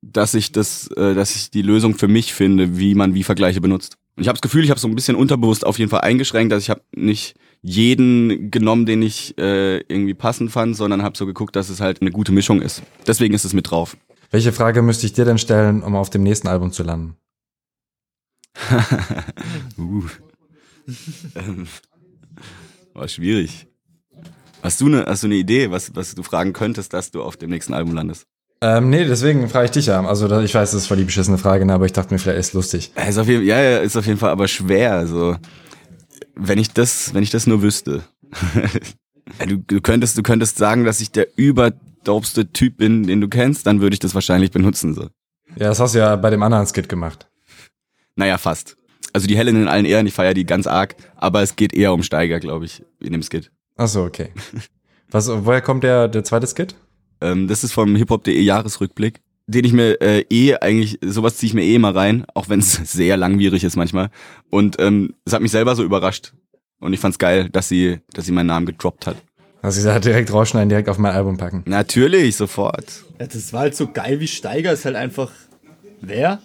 [0.02, 3.62] dass ich das, äh, dass ich die Lösung für mich finde, wie man wie Vergleiche
[3.62, 3.98] benutzt.
[4.16, 6.52] Und ich habe das Gefühl, ich habe so ein bisschen unterbewusst auf jeden Fall eingeschränkt,
[6.52, 11.26] dass ich habe nicht jeden genommen, den ich äh, irgendwie passend fand, sondern habe so
[11.26, 12.82] geguckt, dass es halt eine gute Mischung ist.
[13.06, 13.96] Deswegen ist es mit drauf.
[14.32, 17.16] Welche Frage müsste ich dir denn stellen, um auf dem nächsten Album zu landen?
[19.78, 20.04] uh.
[22.98, 23.68] war schwierig.
[24.64, 27.38] Hast du eine, hast du eine Idee, was, was du fragen könntest, dass du auf
[27.38, 28.26] dem nächsten Album landest?
[28.60, 30.04] Ähm, nee, deswegen frage ich dich ja.
[30.04, 32.40] Also ich weiß, das ist voll die beschissene Frage, ne, aber ich dachte mir, vielleicht
[32.40, 32.92] ist lustig.
[33.08, 34.94] Ist auf jeden, ja, ja, ist auf jeden Fall aber schwer.
[34.94, 35.38] Also
[36.36, 38.04] wenn ich das, wenn ich das nur wüsste.
[39.48, 43.68] du, du könntest, du könntest sagen, dass ich der überdopste Typ bin, den du kennst,
[43.68, 45.04] dann würde ich das wahrscheinlich benutzen so.
[45.56, 47.28] Ja, das hast du ja bei dem anderen Skit gemacht.
[48.16, 48.77] Naja, fast.
[49.18, 51.92] Also die Helen in allen Ehren, ich feiere die ganz arg, aber es geht eher
[51.92, 53.50] um Steiger, glaube ich, in dem Skit.
[53.76, 54.30] Ach so, okay.
[55.10, 56.76] Was, woher kommt der, der zweite Skit?
[57.20, 61.56] Ähm, das ist vom hiphop.de Jahresrückblick, den ich mir äh, eh eigentlich, sowas ziehe ich
[61.56, 64.12] mir eh immer rein, auch wenn es sehr langwierig ist manchmal.
[64.52, 66.34] Und ähm, es hat mich selber so überrascht.
[66.80, 69.16] Und ich fand's geil, dass sie, dass sie meinen Namen gedroppt hat.
[69.64, 71.64] Also sie sagt direkt rausschneiden, direkt auf mein Album packen.
[71.66, 73.04] Natürlich, sofort.
[73.20, 75.32] Ja, das war halt so geil wie Steiger, ist halt einfach.
[76.02, 76.40] Wer?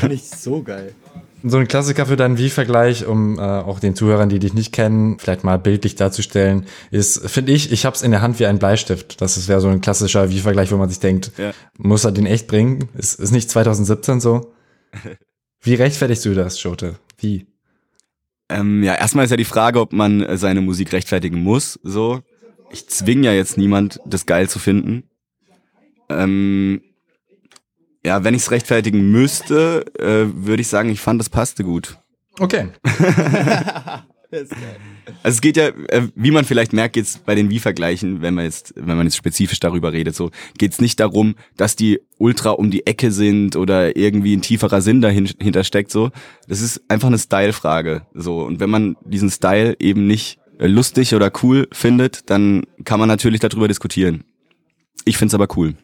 [0.00, 0.94] Fand ich so geil.
[1.42, 5.18] So ein Klassiker für deinen Wie-Vergleich, um äh, auch den Zuhörern, die dich nicht kennen,
[5.18, 9.20] vielleicht mal bildlich darzustellen, ist, finde ich, ich hab's in der Hand wie ein Bleistift.
[9.20, 11.52] Das wäre so ein klassischer Wie-Vergleich, wo man sich denkt, Ja.
[11.78, 12.88] muss er den echt bringen?
[12.96, 14.52] Ist, ist nicht 2017 so?
[15.62, 16.96] Wie rechtfertigst du das, Schote?
[17.18, 17.46] Wie?
[18.48, 21.78] Ähm, ja, erstmal ist ja die Frage, ob man äh, seine Musik rechtfertigen muss.
[21.82, 22.20] So,
[22.70, 25.04] ich zwing ja jetzt niemand, das geil zu finden.
[26.08, 26.82] Ähm,
[28.04, 31.98] ja, wenn ich es rechtfertigen müsste, äh, würde ich sagen, ich fand, das passte gut.
[32.38, 32.68] Okay.
[34.32, 38.44] Also es geht ja, äh, wie man vielleicht merkt, geht's bei den Wie-Vergleichen, wenn man
[38.44, 42.70] jetzt, wenn man jetzt spezifisch darüber redet, so geht's nicht darum, dass die ultra um
[42.70, 45.90] die Ecke sind oder irgendwie ein tieferer Sinn dahinter steckt.
[45.90, 46.10] So,
[46.46, 48.06] das ist einfach eine Style-Frage.
[48.14, 53.08] So und wenn man diesen Style eben nicht lustig oder cool findet, dann kann man
[53.08, 54.24] natürlich darüber diskutieren.
[55.04, 55.74] Ich find's aber cool.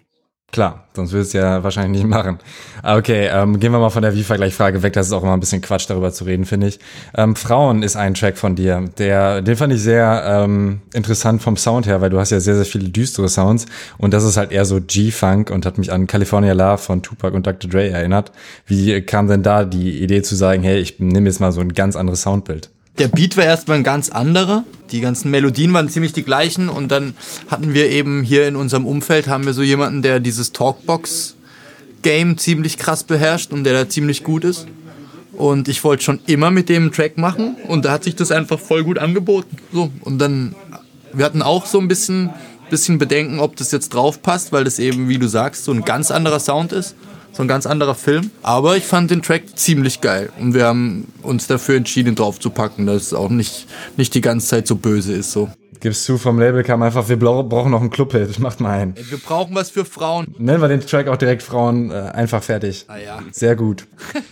[0.57, 2.38] Klar, sonst würdest du ja wahrscheinlich nicht machen.
[2.83, 4.95] Okay, ähm, gehen wir mal von der Wie-Vergleich-Frage weg.
[4.95, 6.81] Das ist auch immer ein bisschen Quatsch, darüber zu reden, finde ich.
[7.14, 8.83] Ähm, Frauen ist ein Track von dir.
[8.97, 12.55] Der, den fand ich sehr ähm, interessant vom Sound her, weil du hast ja sehr,
[12.55, 13.66] sehr viele düstere Sounds
[13.99, 17.37] und das ist halt eher so G-Funk und hat mich an California Love von Tupac
[17.37, 17.69] und Dr.
[17.69, 18.33] Dre erinnert.
[18.64, 21.75] Wie kam denn da die Idee zu sagen, hey, ich nehme jetzt mal so ein
[21.75, 22.71] ganz anderes Soundbild?
[22.98, 24.64] Der Beat war erstmal ein ganz anderer.
[24.90, 27.14] Die ganzen Melodien waren ziemlich die gleichen und dann
[27.48, 31.35] hatten wir eben hier in unserem Umfeld haben wir so jemanden, der dieses Talkbox
[32.02, 34.66] Game ziemlich krass beherrscht und der da ziemlich gut ist.
[35.32, 38.30] Und ich wollte schon immer mit dem einen Track machen und da hat sich das
[38.30, 39.56] einfach voll gut angeboten.
[39.72, 40.54] So und dann
[41.12, 42.30] wir hatten auch so ein bisschen
[42.70, 45.82] bisschen Bedenken, ob das jetzt drauf passt, weil das eben, wie du sagst, so ein
[45.82, 46.96] ganz anderer Sound ist
[47.37, 48.31] so ein ganz anderer Film.
[48.42, 52.51] Aber ich fand den Track ziemlich geil und wir haben uns dafür entschieden, drauf zu
[52.51, 55.33] packen, dass es auch nicht, nicht die ganze Zeit so böse ist.
[55.33, 55.51] So.
[55.81, 58.94] Gibst du vom Label kam einfach, wir brauchen noch einen Clubhit, macht mal einen.
[58.96, 60.35] Wir brauchen was für Frauen.
[60.38, 62.87] Nennen wir den Track auch direkt Frauen, äh, einfach fertig.
[62.88, 63.20] Ah ja.
[63.31, 63.87] Sehr gut.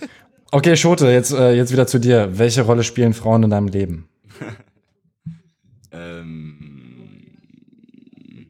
[0.50, 2.38] Okay, Schote, jetzt, äh, jetzt wieder zu dir.
[2.38, 4.08] Welche Rolle spielen Frauen in deinem Leben?
[5.96, 6.54] Ähm,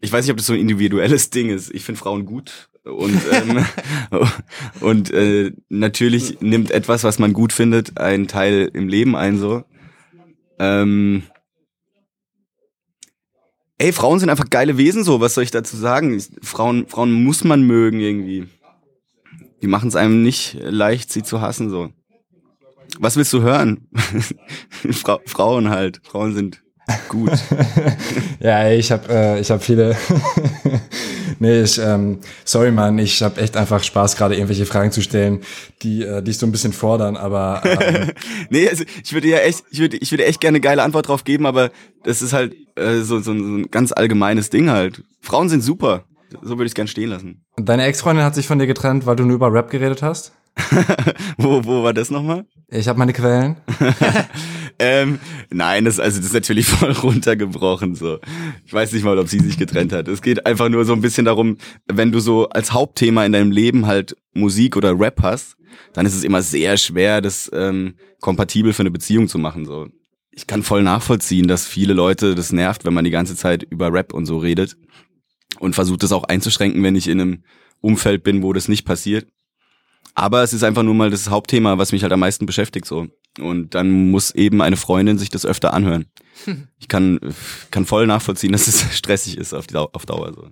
[0.01, 1.75] ich weiß nicht, ob das so ein individuelles Ding ist.
[1.75, 2.69] Ich finde Frauen gut.
[2.85, 3.65] Und, ähm,
[4.81, 9.65] und äh, natürlich nimmt etwas, was man gut findet, einen Teil im Leben ein so.
[10.59, 11.23] Ähm,
[13.79, 16.23] ey, Frauen sind einfach geile Wesen so, was soll ich dazu sagen?
[16.43, 18.49] Frauen, Frauen muss man mögen irgendwie.
[19.63, 21.91] Die machen es einem nicht leicht, sie zu hassen so.
[22.99, 23.89] Was willst du hören?
[24.91, 26.01] Fra Frauen halt.
[26.05, 26.63] Frauen sind
[27.09, 27.33] gut.
[28.41, 29.97] Ja, ich habe äh, ich hab viele.
[31.39, 35.41] Nee, ich, ähm, sorry, Mann, ich habe echt einfach Spaß, gerade irgendwelche Fragen zu stellen,
[35.83, 38.11] die äh, dich so ein bisschen fordern, aber ähm,
[38.51, 41.09] Nee, also ich würde ja echt, ich würde, ich würde echt gerne eine geile Antwort
[41.09, 41.71] drauf geben, aber
[42.03, 45.03] das ist halt äh, so, so, ein- so ein ganz allgemeines Ding halt.
[45.21, 46.05] Frauen sind super.
[46.43, 47.45] So würde ich es gern stehen lassen.
[47.57, 50.33] deine Ex-Freundin hat sich von dir getrennt, weil du nur über Rap geredet hast?
[51.37, 52.47] wo, wo war das nochmal?
[52.69, 53.57] Ich habe meine Quellen.
[54.79, 58.19] Ähm, nein, das, also das ist natürlich voll runtergebrochen so.
[58.67, 60.09] Ich weiß nicht mal, ob sie sich getrennt hat.
[60.09, 63.51] Es geht einfach nur so ein bisschen darum, wenn du so als Hauptthema in deinem
[63.51, 65.57] Leben halt Musik oder Rap hast,
[65.93, 69.65] dann ist es immer sehr schwer, das ähm, kompatibel für eine Beziehung zu machen.
[69.65, 69.89] So.
[70.33, 73.93] Ich kann voll nachvollziehen, dass viele Leute das nervt, wenn man die ganze Zeit über
[73.93, 74.77] Rap und so redet
[75.61, 77.45] und versucht das auch einzuschränken, wenn ich in einem
[77.81, 79.29] Umfeld bin, wo das nicht passiert.
[80.15, 83.07] Aber es ist einfach nur mal das Hauptthema, was mich halt am meisten beschäftigt so.
[83.41, 86.07] Und dann muss eben eine Freundin sich das öfter anhören.
[86.79, 87.19] Ich kann,
[87.71, 90.49] kann voll nachvollziehen, dass es stressig ist auf, die auf Dauer so.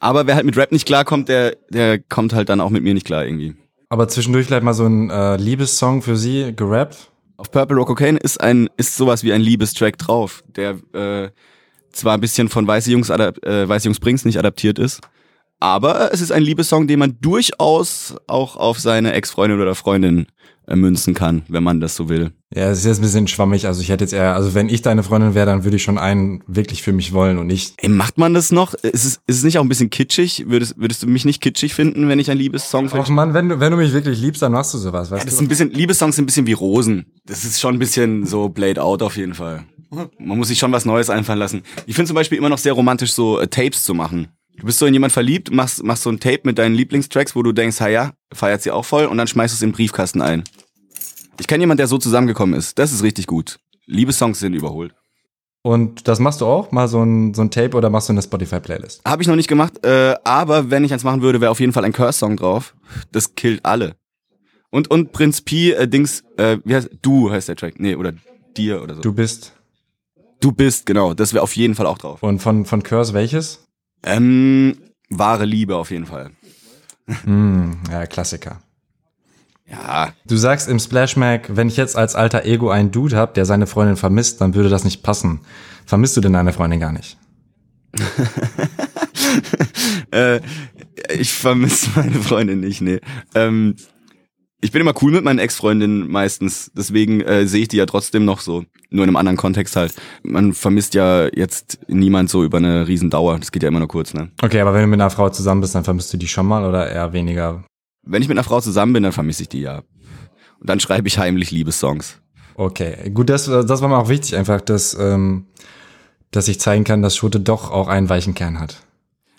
[0.00, 2.94] Aber wer halt mit Rap nicht klarkommt, der, der kommt halt dann auch mit mir
[2.94, 3.54] nicht klar irgendwie.
[3.88, 7.12] Aber zwischendurch vielleicht mal so ein äh, Liebessong für sie gerappt.
[7.36, 11.30] Auf Purple Rock Cocaine ist ein ist sowas wie ein Liebestrack drauf, der äh,
[11.92, 15.00] zwar ein bisschen von Weiße Jungs, äh, Weiße Jungs Brings nicht adaptiert ist,
[15.60, 20.26] aber es ist ein Liebessong, den man durchaus auch auf seine Ex-Freundin oder Freundin
[20.68, 22.32] äh, münzen kann, wenn man das so will.
[22.54, 23.66] Ja, es ist jetzt ein bisschen schwammig.
[23.66, 25.98] Also ich hätte jetzt eher, also wenn ich deine Freundin wäre, dann würde ich schon
[25.98, 27.74] einen wirklich für mich wollen und nicht.
[27.78, 28.74] Ey, macht man das noch?
[28.74, 30.44] Ist es, ist es nicht auch ein bisschen kitschig?
[30.48, 33.48] Würdest, würdest du mich nicht kitschig finden, wenn ich ein Liebessong für Ach Mann, wenn
[33.48, 35.44] du, wenn du mich wirklich liebst, dann machst du sowas, weißt Das ist du?
[35.44, 37.06] ein bisschen, Liebessongs sind ein bisschen wie Rosen.
[37.26, 39.64] Das ist schon ein bisschen so played out auf jeden Fall.
[40.18, 41.62] Man muss sich schon was Neues einfallen lassen.
[41.86, 44.28] Ich finde zum Beispiel immer noch sehr romantisch, so äh, Tapes zu machen.
[44.58, 47.42] Du bist so in jemand verliebt, machst, machst so ein Tape mit deinen Lieblingstracks, wo
[47.42, 49.76] du denkst, ha ja, feiert sie auch voll und dann schmeißt du es in den
[49.76, 50.44] Briefkasten ein.
[51.38, 52.78] Ich kenne jemand, der so zusammengekommen ist.
[52.78, 53.58] Das ist richtig gut.
[53.86, 54.94] Liebessongs sind überholt.
[55.62, 56.70] Und das machst du auch?
[56.70, 59.02] Mal so ein, so ein Tape oder machst du eine Spotify-Playlist?
[59.04, 61.72] Habe ich noch nicht gemacht, äh, aber wenn ich eins machen würde, wäre auf jeden
[61.72, 62.74] Fall ein Curse-Song drauf.
[63.12, 63.96] Das killt alle.
[64.70, 67.80] Und, und Prinz Pi, äh, Dings, äh, wie heißt, du heißt der Track.
[67.80, 68.12] Nee, oder
[68.56, 69.00] dir oder so.
[69.00, 69.52] Du bist.
[70.40, 71.14] Du bist, genau.
[71.14, 72.22] Das wäre auf jeden Fall auch drauf.
[72.22, 73.65] Und von, von Curse welches?
[74.06, 74.78] Ähm,
[75.10, 76.30] wahre Liebe auf jeden Fall.
[77.24, 78.60] Hm, ja, Klassiker.
[79.68, 83.34] Ja, Du sagst im Splash Mag, wenn ich jetzt als alter Ego einen Dude hab,
[83.34, 85.40] der seine Freundin vermisst, dann würde das nicht passen.
[85.86, 87.18] Vermisst du denn deine Freundin gar nicht?
[90.12, 90.40] äh,
[91.12, 93.00] ich vermisse meine Freundin nicht, nee.
[93.34, 93.74] Ähm,
[94.66, 98.24] ich bin immer cool mit meinen Ex-Freundinnen meistens, deswegen äh, sehe ich die ja trotzdem
[98.24, 99.94] noch so, nur in einem anderen Kontext halt.
[100.24, 104.12] Man vermisst ja jetzt niemand so über eine Riesendauer, das geht ja immer nur kurz,
[104.12, 104.32] ne?
[104.42, 106.64] Okay, aber wenn du mit einer Frau zusammen bist, dann vermisst du die schon mal
[106.64, 107.62] oder eher weniger?
[108.02, 109.82] Wenn ich mit einer Frau zusammen bin, dann vermisse ich die ja.
[110.58, 112.20] Und dann schreibe ich heimlich Liebessongs.
[112.56, 115.46] Okay, gut, das, das war mir auch wichtig, einfach, dass, ähm,
[116.32, 118.80] dass ich zeigen kann, dass Schote doch auch einen weichen Kern hat.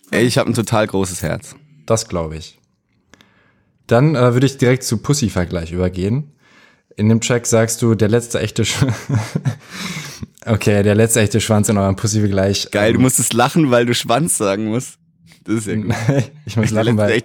[0.09, 1.57] Ey, ich habe ein total großes Herz.
[1.85, 2.56] Das glaube ich.
[3.87, 6.33] Dann äh, würde ich direkt zu Pussy-Vergleich übergehen.
[6.95, 8.85] In dem Track sagst du, der letzte echte Sch
[10.45, 12.71] Okay, der letzte echte Schwanz in eurem Pussy-Vergleich.
[12.71, 14.97] Geil, du musstest lachen, weil du Schwanz sagen musst.
[15.43, 15.93] Das ist ja gut.
[16.45, 17.21] ich muss lachen, weil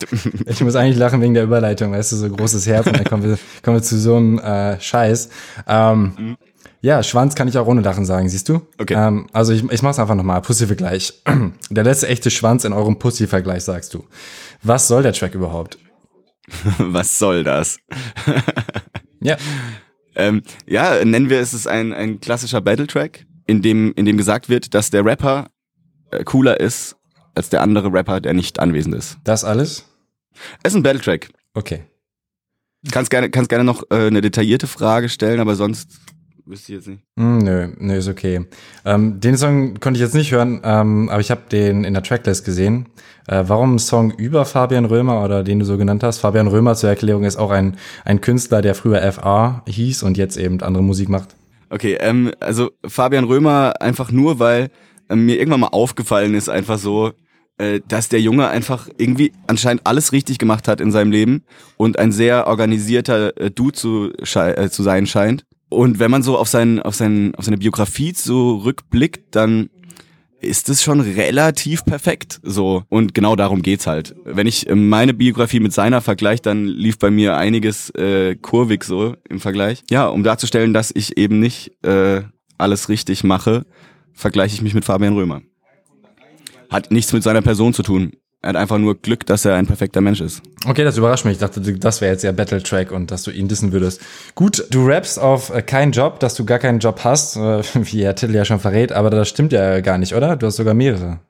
[0.46, 3.22] ich muss eigentlich lachen wegen der Überleitung, weißt du, so großes Herz und dann kommen
[3.24, 5.28] wir, kommen wir zu so einem äh, Scheiß.
[5.66, 6.36] Ähm,
[6.82, 8.62] Ja, Schwanz kann ich auch ohne Lachen sagen, siehst du?
[8.78, 8.94] Okay.
[8.94, 10.42] Ähm, also ich, ich mach's einfach nochmal.
[10.42, 11.22] Pussy-Vergleich.
[11.70, 14.04] Der letzte echte Schwanz in eurem Pussy-Vergleich, sagst du.
[14.62, 15.78] Was soll der Track überhaupt?
[16.78, 17.78] Was soll das?
[19.24, 19.36] Ja.
[20.16, 24.48] Ähm, ja, nennen wir es ist ein, ein klassischer Battle-Track, in dem, in dem gesagt
[24.48, 25.48] wird, dass der Rapper
[26.10, 26.96] äh, cooler ist
[27.34, 29.18] als der andere Rapper, der nicht anwesend ist.
[29.22, 29.86] Das alles?
[30.62, 31.30] Es ist ein Battle-Track.
[31.54, 31.84] Okay.
[32.90, 36.00] Kannst gerne, kannst gerne noch äh, eine detaillierte Frage stellen, aber sonst
[36.46, 37.02] wüsste ich jetzt nicht.
[37.18, 38.46] Hm, nö, nö, ist okay.
[38.84, 42.02] Ähm, den Song konnte ich jetzt nicht hören, ähm, aber ich habe den in der
[42.02, 42.86] Tracklist gesehen.
[43.26, 46.18] Äh, warum ein Song über Fabian Römer oder den du so genannt hast?
[46.18, 50.36] Fabian Römer zur Erklärung ist auch ein, ein Künstler, der früher FA hieß und jetzt
[50.36, 51.36] eben andere Musik macht.
[51.70, 54.70] Okay, ähm, also Fabian Römer einfach nur, weil
[55.08, 57.12] ähm, mir irgendwann mal aufgefallen ist, einfach so,
[57.58, 61.44] äh, dass der Junge einfach irgendwie anscheinend alles richtig gemacht hat in seinem Leben
[61.76, 65.44] und ein sehr organisierter äh, Dude zu, äh, zu sein scheint.
[65.72, 69.70] Und wenn man so auf, seinen, auf, seinen, auf seine Biografie so rückblickt, dann
[70.42, 74.16] ist es schon relativ perfekt so und genau darum geht's halt.
[74.24, 78.82] Wenn ich äh, meine Biografie mit seiner vergleiche, dann lief bei mir einiges äh, kurvig
[78.84, 79.84] so im Vergleich.
[79.88, 82.22] Ja, um darzustellen, dass ich eben nicht äh,
[82.58, 83.64] alles richtig mache,
[84.12, 85.42] vergleiche ich mich mit Fabian Römer.
[86.70, 88.12] Hat nichts mit seiner Person zu tun.
[88.42, 90.42] Er hat einfach nur Glück, dass er ein perfekter Mensch ist.
[90.66, 91.34] Okay, das überrascht mich.
[91.34, 94.00] Ich dachte, das wäre jetzt ja Battle-Track und dass du ihn dissen würdest.
[94.34, 97.98] Gut, du rappst auf äh, keinen Job, dass du gar keinen Job hast, äh, wie
[97.98, 100.34] der Titel ja schon verrät, aber das stimmt ja gar nicht, oder?
[100.36, 101.20] Du hast sogar mehrere.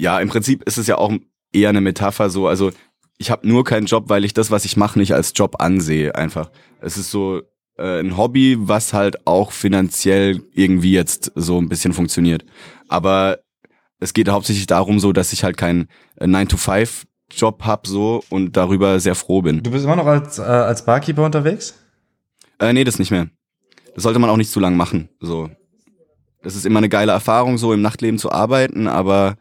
[0.00, 1.12] Ja, im Prinzip ist es ja auch
[1.52, 2.48] eher eine Metapher so.
[2.48, 2.70] Also
[3.18, 6.14] ich habe nur keinen Job, weil ich das, was ich mache, nicht als Job ansehe.
[6.14, 6.50] Einfach.
[6.80, 7.42] Es ist so
[7.76, 12.44] äh, ein Hobby, was halt auch finanziell irgendwie jetzt so ein bisschen funktioniert.
[12.88, 13.40] Aber
[13.98, 19.00] es geht hauptsächlich darum, so, dass ich halt keinen äh, 9-to-5-Job hab so und darüber
[19.00, 19.62] sehr froh bin.
[19.62, 21.74] Du bist immer noch als, äh, als Barkeeper unterwegs?
[22.58, 23.28] Äh, nee, das nicht mehr.
[23.94, 25.08] Das sollte man auch nicht zu lang machen.
[25.20, 25.50] So.
[26.42, 29.36] Das ist immer eine geile Erfahrung, so im Nachtleben zu arbeiten, aber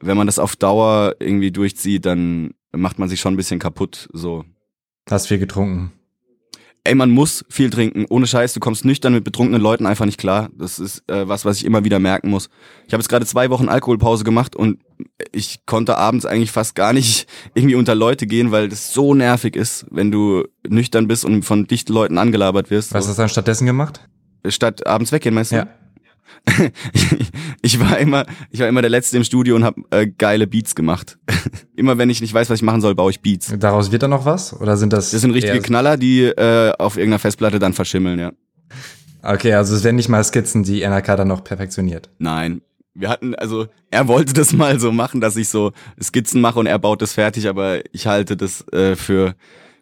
[0.00, 4.08] wenn man das auf Dauer irgendwie durchzieht, dann macht man sich schon ein bisschen kaputt.
[4.12, 4.44] So.
[5.08, 5.92] Hast viel getrunken.
[6.86, 8.04] Ey, man muss viel trinken.
[8.10, 10.50] Ohne Scheiß, du kommst nüchtern mit betrunkenen Leuten einfach nicht klar.
[10.54, 12.50] Das ist äh, was, was ich immer wieder merken muss.
[12.86, 14.80] Ich habe jetzt gerade zwei Wochen Alkoholpause gemacht und
[15.32, 19.56] ich konnte abends eigentlich fast gar nicht irgendwie unter Leute gehen, weil das so nervig
[19.56, 22.92] ist, wenn du nüchtern bist und von dichten Leuten angelabert wirst.
[22.92, 24.06] Was hast du dann stattdessen gemacht?
[24.46, 25.56] Statt abends weggehen, meinst du?
[25.56, 25.68] Ja.
[27.62, 30.74] ich war immer, ich war immer der Letzte im Studio und habe äh, geile Beats
[30.74, 31.18] gemacht.
[31.76, 33.52] immer wenn ich nicht weiß, was ich machen soll, baue ich Beats.
[33.58, 34.58] Daraus wird dann noch was?
[34.60, 35.10] Oder sind das?
[35.10, 38.32] Das sind richtige Knaller, die äh, auf irgendeiner Festplatte dann verschimmeln, ja.
[39.22, 42.10] Okay, also es werden nicht mal Skizzen, die NRK dann noch perfektioniert.
[42.18, 42.60] Nein.
[42.96, 46.66] Wir hatten, also er wollte das mal so machen, dass ich so Skizzen mache und
[46.66, 49.34] er baut das fertig, aber ich halte das äh, für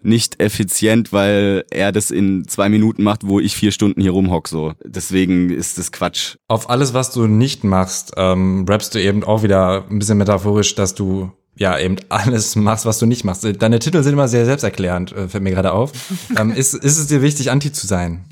[0.04, 4.48] nicht effizient, weil er das in zwei Minuten macht, wo ich vier Stunden hier rumhock
[4.48, 4.74] so.
[4.84, 6.36] Deswegen ist das Quatsch.
[6.48, 10.74] Auf alles, was du nicht machst, ähm, rappst du eben auch wieder ein bisschen metaphorisch,
[10.74, 13.46] dass du ja eben alles machst, was du nicht machst.
[13.58, 15.92] Deine Titel sind immer sehr selbsterklärend, äh, fällt mir gerade auf.
[16.36, 18.24] ähm, ist, ist es dir wichtig, anti zu sein?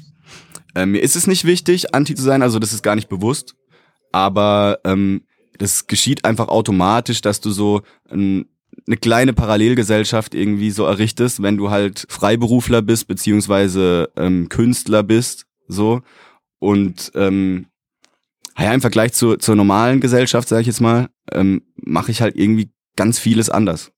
[0.74, 3.54] Äh, mir ist es nicht wichtig, anti zu sein, also das ist gar nicht bewusst,
[4.12, 5.22] aber ähm,
[5.58, 8.46] das geschieht einfach automatisch, dass du so ähm,
[8.86, 15.46] eine kleine Parallelgesellschaft irgendwie so errichtest, wenn du halt Freiberufler bist, beziehungsweise ähm, Künstler bist,
[15.68, 16.02] so.
[16.58, 17.66] Und ähm,
[18.58, 22.36] ja, im Vergleich zu, zur normalen Gesellschaft, sage ich jetzt mal, ähm, mache ich halt
[22.36, 23.92] irgendwie ganz vieles anders.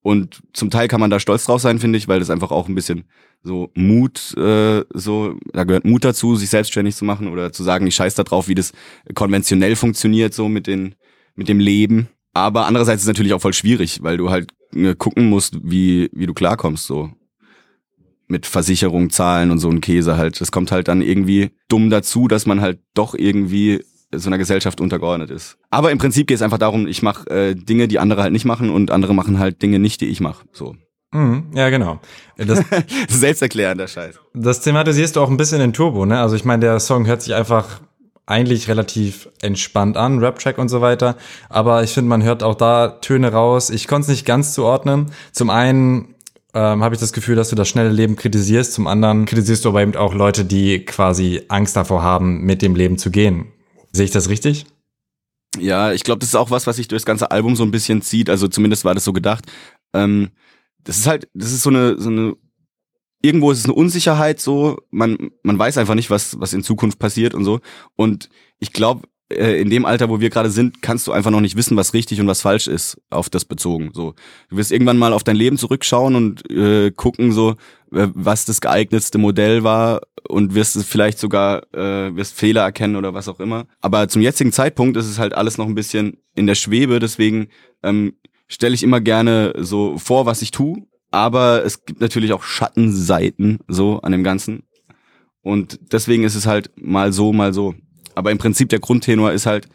[0.00, 2.68] Und zum Teil kann man da stolz drauf sein, finde ich, weil das einfach auch
[2.68, 3.04] ein bisschen
[3.42, 7.86] so Mut, äh, so, da gehört Mut dazu, sich selbstständig zu machen oder zu sagen,
[7.86, 8.72] ich scheiß da drauf, wie das
[9.14, 10.94] konventionell funktioniert, so mit den,
[11.36, 12.08] mit dem Leben.
[12.34, 16.10] Aber andererseits ist es natürlich auch voll schwierig, weil du halt äh, gucken musst, wie,
[16.12, 17.10] wie du klarkommst, so.
[18.26, 20.40] Mit Versicherung, Zahlen und so ein Käse halt.
[20.40, 24.80] Das kommt halt dann irgendwie dumm dazu, dass man halt doch irgendwie so einer Gesellschaft
[24.80, 25.58] untergeordnet ist.
[25.70, 28.44] Aber im Prinzip geht es einfach darum, ich mache äh, Dinge, die andere halt nicht
[28.44, 30.46] machen und andere machen halt Dinge nicht, die ich mache.
[30.52, 30.74] So.
[31.12, 32.00] Mhm, ja, genau.
[32.36, 32.64] Das,
[33.08, 34.18] Selbsterklärender Scheiß.
[34.32, 36.20] das thematisierst du auch ein bisschen in Turbo, ne?
[36.20, 37.80] Also ich meine, der Song hört sich einfach
[38.26, 41.16] eigentlich relativ entspannt an, Rap-Track und so weiter.
[41.48, 43.70] Aber ich finde, man hört auch da Töne raus.
[43.70, 45.10] Ich konnte es nicht ganz zuordnen.
[45.32, 46.14] Zum einen
[46.54, 48.72] ähm, habe ich das Gefühl, dass du das schnelle Leben kritisierst.
[48.72, 52.74] Zum anderen kritisierst du aber eben auch Leute, die quasi Angst davor haben, mit dem
[52.74, 53.46] Leben zu gehen.
[53.92, 54.66] Sehe ich das richtig?
[55.58, 57.70] Ja, ich glaube, das ist auch was, was sich durch das ganze Album so ein
[57.70, 58.30] bisschen zieht.
[58.30, 59.44] Also zumindest war das so gedacht.
[59.92, 60.30] Ähm,
[60.82, 62.36] das ist halt, das ist so eine, so eine,
[63.24, 64.76] irgendwo ist es eine Unsicherheit so.
[64.90, 67.60] Man, man weiß einfach nicht, was, was in Zukunft passiert und so.
[67.96, 71.40] Und ich glaube, äh, in dem Alter, wo wir gerade sind, kannst du einfach noch
[71.40, 73.90] nicht wissen, was richtig und was falsch ist, auf das bezogen.
[73.94, 74.14] So,
[74.50, 77.52] du wirst irgendwann mal auf dein Leben zurückschauen und äh, gucken so,
[77.92, 82.96] äh, was das geeignetste Modell war und wirst es vielleicht sogar äh, wirst Fehler erkennen
[82.96, 83.66] oder was auch immer.
[83.80, 86.98] Aber zum jetzigen Zeitpunkt ist es halt alles noch ein bisschen in der Schwebe.
[86.98, 87.48] Deswegen
[87.82, 88.14] ähm,
[88.48, 90.82] stelle ich immer gerne so vor, was ich tue.
[91.14, 94.64] Aber es gibt natürlich auch Schattenseiten so an dem Ganzen.
[95.42, 97.76] Und deswegen ist es halt mal so, mal so.
[98.16, 99.68] Aber im Prinzip der Grundtenor ist halt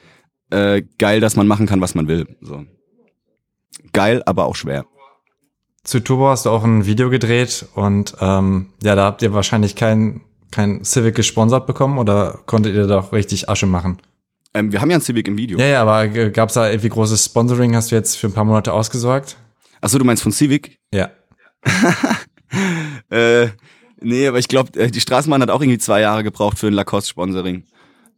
[0.50, 2.28] äh, geil, dass man machen kann, was man will.
[2.42, 2.66] So.
[3.94, 4.86] Geil, aber auch schwer.
[5.86, 9.78] Zu Turbo hast du auch ein Video gedreht und ähm, ja, da habt ihr wahrscheinlich
[9.78, 10.20] kein,
[10.52, 14.02] kein Civic gesponsert bekommen oder konntet ihr da auch richtig Asche machen?
[14.54, 15.58] Ähm, wir haben ja ein Civic im Video.
[15.58, 17.78] Ja, ja, aber gab's da irgendwie großes Sponsoring?
[17.78, 19.38] Hast du jetzt für ein paar Monate ausgesorgt?
[19.80, 20.80] Achso, du meinst von Civic?
[20.94, 21.12] Ja.
[23.12, 23.50] Äh,
[24.02, 27.64] nee, aber ich glaube, die Straßenbahn hat auch irgendwie zwei Jahre gebraucht für ein Lacoste-Sponsoring.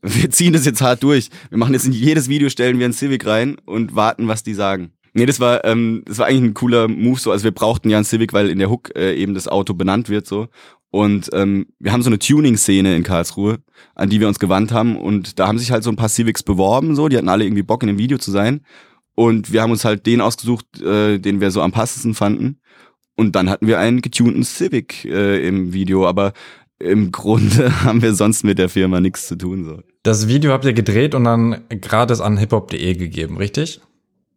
[0.02, 1.30] Wir ziehen das jetzt hart durch.
[1.50, 4.54] Wir machen jetzt in jedes Video, stellen wir ein Civic rein und warten, was die
[4.54, 4.94] sagen.
[5.14, 7.32] Nee, das war, ähm, das war eigentlich ein cooler Move so.
[7.32, 10.10] Also wir brauchten ja ein Civic, weil in der Hook äh, eben das Auto benannt
[10.10, 10.48] wird so.
[10.90, 13.60] Und ähm, wir haben so eine Tuning-Szene in Karlsruhe,
[13.96, 14.98] an die wir uns gewandt haben.
[14.98, 17.10] Und da haben sich halt so ein paar Civics beworben, so.
[17.10, 18.62] Die hatten alle irgendwie Bock, in dem Video zu sein.
[19.16, 22.61] Und wir haben uns halt den ausgesucht, äh, den wir so am passendsten fanden.
[23.22, 26.08] Und dann hatten wir einen getunten Civic äh, im Video.
[26.08, 26.34] Aber
[26.80, 29.64] im Grunde haben wir sonst mit der Firma nichts zu tun.
[29.64, 29.80] So.
[30.02, 33.80] Das Video habt ihr gedreht und dann gratis an hiphop.de gegeben, richtig?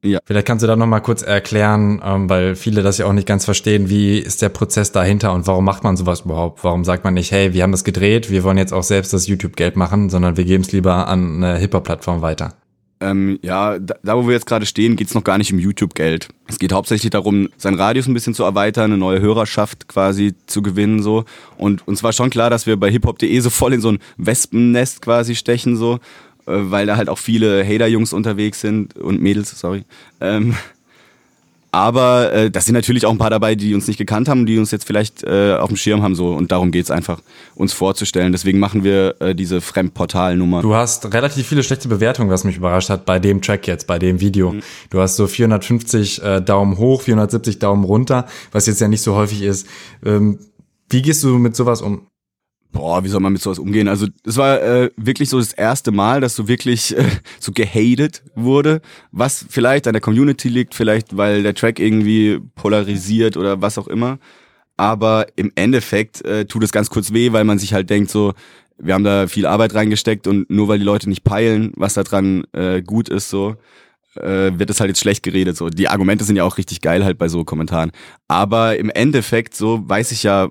[0.03, 0.19] Ja.
[0.27, 3.27] Vielleicht kannst du da noch mal kurz erklären, ähm, weil viele das ja auch nicht
[3.27, 6.63] ganz verstehen, wie ist der Prozess dahinter und warum macht man sowas überhaupt?
[6.63, 9.29] Warum sagt man nicht, hey, wir haben das gedreht, wir wollen jetzt auch selbst das
[9.29, 12.53] YouTube-Geld machen, sondern wir geben es lieber an eine Hip-Hop-Plattform weiter?
[13.01, 16.29] Ähm, ja, da, da wo wir jetzt gerade stehen, geht's noch gar nicht um YouTube-Geld.
[16.47, 20.63] Es geht hauptsächlich darum, seinen Radius ein bisschen zu erweitern, eine neue Hörerschaft quasi zu
[20.63, 21.25] gewinnen so.
[21.59, 25.03] Und uns war schon klar, dass wir bei hiphop.de so voll in so ein Wespennest
[25.03, 25.99] quasi stechen so, äh,
[26.47, 29.85] weil da halt auch viele Hater-Jungs unterwegs sind und Mädels, sorry.
[30.21, 30.55] Ähm,
[31.75, 34.59] aber äh, da sind natürlich auch ein paar dabei, die uns nicht gekannt haben, die
[34.59, 36.29] uns jetzt vielleicht äh, auf dem Schirm haben so.
[36.29, 37.21] Und darum geht's einfach,
[37.57, 38.31] uns vorzustellen.
[38.31, 40.63] Deswegen machen wir äh, diese Fremdportalnummer.
[40.63, 43.99] Du hast relativ viele schlechte Bewertungen, was mich überrascht hat bei dem Track jetzt, bei
[43.99, 44.55] dem Video.
[44.91, 49.17] Du hast so 450 äh, Daumen hoch, 470 Daumen runter, was jetzt ja nicht so
[49.17, 49.67] häufig ist.
[50.07, 50.39] Ähm,
[50.89, 52.07] wie gehst du mit sowas um?
[52.75, 53.87] Boah, wie soll man mit sowas umgehen?
[53.87, 57.05] Also es war äh, wirklich so das erste Mal, dass so wirklich äh,
[57.39, 63.37] so gehatet wurde, was vielleicht an der Community liegt, vielleicht weil der Track irgendwie polarisiert
[63.37, 64.19] oder was auch immer.
[64.77, 68.35] Aber im Endeffekt äh, tut es ganz kurz weh, weil man sich halt denkt so,
[68.77, 72.03] wir haben da viel Arbeit reingesteckt und nur weil die Leute nicht peilen, was da
[72.03, 73.55] dran äh, gut ist, so,
[74.17, 75.57] äh, wird es halt jetzt schlecht geredet.
[75.57, 77.93] So, die Argumente sind ja auch richtig geil halt bei so Kommentaren.
[78.27, 80.49] Aber im Endeffekt so weiß ich ja,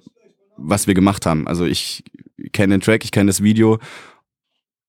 [0.58, 1.48] was wir gemacht haben.
[1.48, 2.04] Also ich
[2.52, 3.80] kenne den Track, ich kenne das Video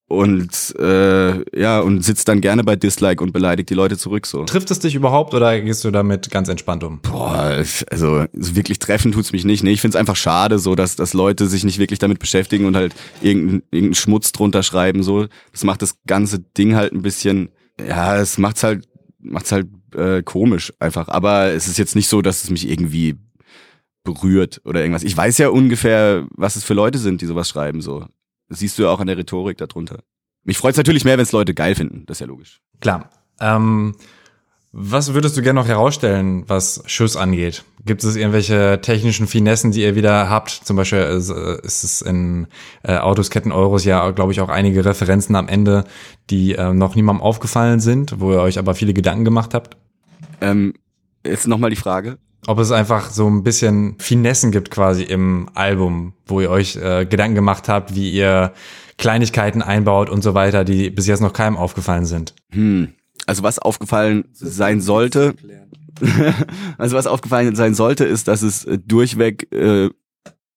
[0.07, 4.45] und äh, ja und sitzt dann gerne bei Dislike und beleidigt die Leute zurück so.
[4.45, 7.01] Trifft es dich überhaupt oder gehst du damit ganz entspannt um?
[7.01, 9.65] Boah, also so wirklich treffen tut's mich nicht.
[9.65, 12.77] Nee, ich find's einfach schade, so dass, dass Leute sich nicht wirklich damit beschäftigen und
[12.77, 15.03] halt irgendeinen irgendeinen Schmutz drunter schreiben.
[15.03, 17.49] So, das macht das ganze Ding halt ein bisschen,
[17.81, 18.87] ja, es macht's halt,
[19.21, 21.09] macht's halt äh, komisch einfach.
[21.09, 23.17] Aber es ist jetzt nicht so, dass es mich irgendwie
[24.05, 25.03] berührt oder irgendwas.
[25.03, 27.81] Ich weiß ja ungefähr, was es für Leute sind, die sowas schreiben.
[27.81, 28.07] So,
[28.49, 30.01] das siehst du ja auch an der Rhetorik darunter.
[30.45, 32.05] Mich freut's natürlich mehr, wenn es Leute geil finden.
[32.07, 32.61] Das ist ja logisch.
[32.81, 33.11] Klar.
[33.41, 33.97] Ähm,
[34.77, 37.65] was würdest du gerne noch herausstellen, was Schuss angeht?
[37.87, 40.51] Gibt es irgendwelche technischen Finessen, die ihr wieder habt?
[40.51, 42.49] Zum Beispiel ist, äh, ist es in
[42.83, 45.85] äh, Autosketten Euros ja, glaube ich, auch einige Referenzen am Ende,
[46.29, 49.77] die äh, noch niemandem aufgefallen sind, wo ihr euch aber viele Gedanken gemacht habt.
[50.41, 50.75] Ähm,
[51.25, 52.19] jetzt nochmal die Frage.
[52.47, 57.07] Ob es einfach so ein bisschen Finessen gibt quasi im Album, wo ihr euch äh,
[57.07, 58.53] Gedanken gemacht habt, wie ihr
[58.99, 62.35] Kleinigkeiten einbaut und so weiter, die bis jetzt noch keinem aufgefallen sind.
[62.51, 62.93] Hm.
[63.27, 65.35] Also was aufgefallen sein sollte,
[66.79, 69.91] also was aufgefallen sein sollte, ist, dass es äh, durchweg äh,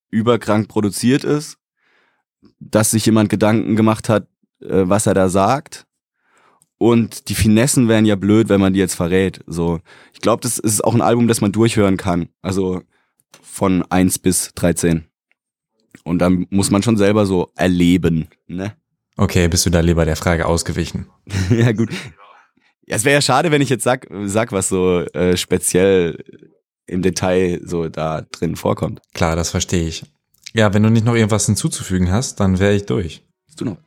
[0.09, 1.57] überkrank produziert ist,
[2.59, 4.27] dass sich jemand Gedanken gemacht hat,
[4.61, 5.86] äh, was er da sagt.
[6.77, 9.41] Und die Finessen wären ja blöd, wenn man die jetzt verrät.
[9.47, 9.79] So,
[10.13, 12.29] ich glaube, das ist auch ein Album, das man durchhören kann.
[12.41, 12.81] Also
[13.41, 15.05] von 1 bis 13.
[16.03, 18.73] Und dann muss man schon selber so erleben, ne?
[19.17, 21.07] Okay, bist du da lieber der Frage ausgewichen?
[21.49, 21.89] ja, gut.
[22.85, 26.23] Ja, es wäre ja schade, wenn ich jetzt sag, sag was so äh, speziell
[26.85, 29.01] im Detail so da drin vorkommt.
[29.13, 30.05] Klar, das verstehe ich.
[30.53, 33.23] Ja, wenn du nicht noch irgendwas hinzuzufügen hast, dann wäre ich durch.
[33.47, 33.77] Hast du noch?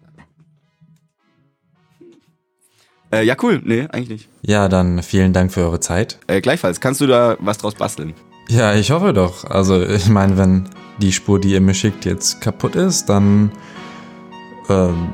[3.13, 3.61] Äh, ja, cool.
[3.65, 4.29] Nee, eigentlich nicht.
[4.43, 6.19] Ja, dann vielen Dank für eure Zeit.
[6.27, 8.15] Äh, gleichfalls, kannst du da was draus basteln?
[8.49, 9.45] Ja, ich hoffe doch.
[9.45, 13.51] Also, ich meine, wenn die Spur, die ihr mir schickt, jetzt kaputt ist, dann
[14.69, 15.11] ähm,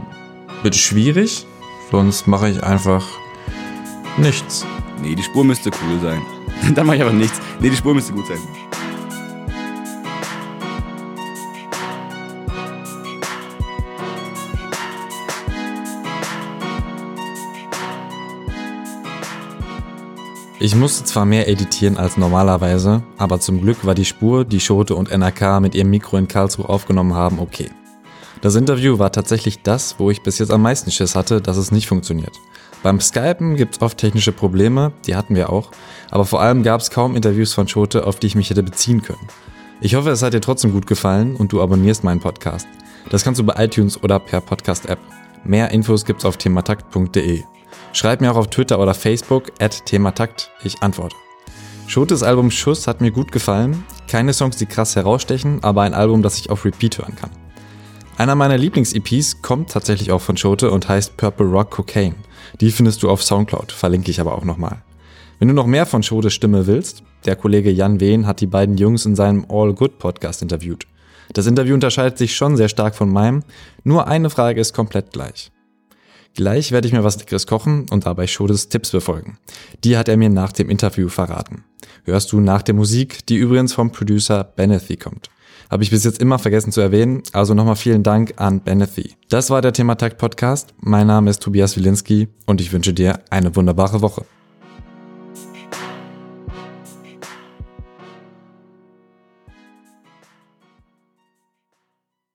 [0.63, 1.47] wird es schwierig.
[1.91, 3.07] Sonst mache ich einfach
[4.17, 4.67] nichts.
[5.03, 6.21] Nee, die Spur müsste cool sein.
[6.75, 7.41] dann mache ich aber nichts.
[7.61, 8.39] Nee, die Spur müsste gut sein.
[20.67, 24.97] Ich musste zwar mehr editieren als normalerweise, aber zum Glück war die Spur, die Schote
[24.97, 27.71] und NRK mit ihrem Mikro in Karlsruhe aufgenommen haben, okay.
[28.41, 31.71] Das Interview war tatsächlich das, wo ich bis jetzt am meisten Schiss hatte, dass es
[31.71, 32.33] nicht funktioniert.
[32.83, 35.71] Beim Skypen gibt's oft technische Probleme, die hatten wir auch,
[36.11, 39.29] aber vor allem gab's kaum Interviews von Schote, auf die ich mich hätte beziehen können.
[39.81, 42.67] Ich hoffe, es hat dir trotzdem gut gefallen und du abonnierst meinen Podcast.
[43.09, 44.99] Das kannst du bei iTunes oder per Podcast-App.
[45.45, 47.45] Mehr Infos gibt's auf thematakt.de.
[47.93, 51.17] Schreib mir auch auf Twitter oder Facebook at thematakt, ich antworte.
[51.87, 53.85] Schotes Album Schuss hat mir gut gefallen.
[54.09, 57.31] Keine Songs, die krass herausstechen, aber ein Album, das ich auf Repeat hören kann.
[58.19, 62.17] Einer meiner Lieblings-EPs kommt tatsächlich auch von Schote und heißt Purple Rock Cocaine.
[62.61, 64.83] Die findest du auf Soundcloud, verlinke ich aber auch nochmal.
[65.39, 68.79] Wenn du noch mehr von Schotes Stimme willst, der Kollege Jan Wehn hat die beiden
[68.79, 70.87] Jungs in seinem All Good Podcast interviewt.
[71.35, 73.43] Das Interview unterscheidet sich schon sehr stark von meinem,
[73.85, 75.51] nur eine Frage ist komplett gleich.
[76.37, 79.39] Gleich werde ich mir was Leckeres kochen und dabei Schodes Tipps befolgen.
[79.85, 81.65] Die hat er mir nach dem Interview verraten.
[82.05, 85.31] Hörst du nach der Musik, die übrigens vom Producer Benethy kommt.
[85.71, 89.17] Habe ich bis jetzt immer vergessen zu erwähnen, also nochmal vielen Dank an Benethy.
[89.31, 90.75] Das war der Thematakt Podcast.
[90.79, 94.27] Mein Name ist Tobias Wilinski und ich wünsche dir eine wunderbare Woche.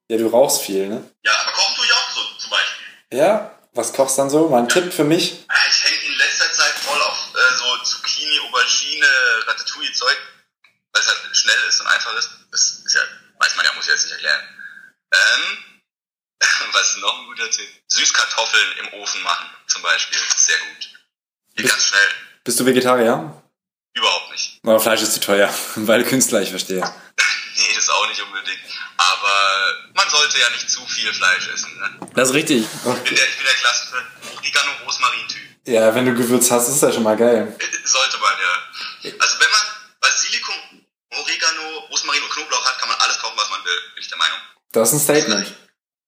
[0.09, 1.03] Ja, du rauchst viel, ne?
[1.23, 3.19] Ja, aber kochen tue ich auch so zum Beispiel.
[3.19, 3.60] Ja?
[3.73, 4.49] Was kochst dann so?
[4.49, 5.31] Mein Tipp für mich?
[5.49, 9.05] Ja, Ich hänge in letzter Zeit voll auf äh, so Zucchini, Aubergine,
[9.47, 10.17] Ratatouille-Zeug,
[10.91, 12.29] weil es halt schnell ist und einfach ist.
[12.51, 13.01] Das ist ja,
[13.39, 14.41] weiß man ja, muss ich jetzt nicht erklären.
[15.13, 15.57] Ähm,
[16.73, 17.69] was ist noch ein guter Tipp?
[17.87, 20.19] Süßkartoffeln im Ofen machen, zum Beispiel.
[20.35, 20.79] Sehr gut.
[21.55, 22.07] Geht Bist- ganz schnell.
[22.43, 23.41] Bist du Vegetarier?
[23.93, 24.59] Überhaupt nicht.
[24.63, 26.81] Aber Fleisch ist zu teuer, weil Künstler, ich verstehe.
[27.53, 28.59] Nee, das auch nicht unbedingt.
[29.01, 31.75] Aber man sollte ja nicht zu viel Fleisch essen.
[31.79, 32.07] Ne?
[32.13, 32.61] Das ist richtig.
[32.61, 33.95] Ich, bin der, ich bin der klassische
[34.35, 35.41] Oregano-Rosmarin-Typ.
[35.65, 37.55] Ja, wenn du Gewürz hast, ist das schon mal geil.
[37.83, 39.11] Sollte man ja.
[39.19, 39.61] Also wenn man
[40.01, 40.55] Basilikum,
[41.09, 44.17] Oregano, Rosmarin und Knoblauch hat, kann man alles kochen, was man will, bin ich der
[44.19, 44.37] Meinung.
[44.71, 45.53] Das ist ein Statement.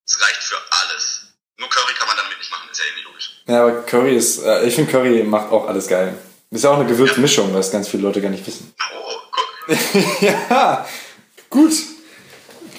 [0.06, 1.22] Es reicht für alles.
[1.58, 3.30] Nur Curry kann man damit nicht machen, ist ja irgendwie logisch.
[3.48, 6.16] Ja, aber Curry ist, äh, ich finde Curry macht auch alles geil.
[6.52, 8.74] Ist ja auch eine Gewürzmischung, was ganz viele Leute gar nicht wissen.
[8.96, 10.22] Oh, guck.
[10.22, 10.88] ja,
[11.50, 11.74] gut.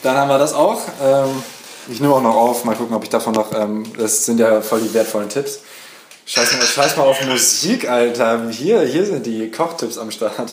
[0.05, 0.81] Dann haben wir das auch.
[1.03, 1.43] Ähm,
[1.91, 4.63] Ich nehme auch noch auf, mal gucken, ob ich davon noch, ähm, das sind ja
[4.63, 5.61] voll die wertvollen Tipps.
[6.25, 8.49] Scheiß mal, scheiß mal auf Musik, Alter.
[8.51, 10.39] Hier, hier sind die Kochtipps am Start.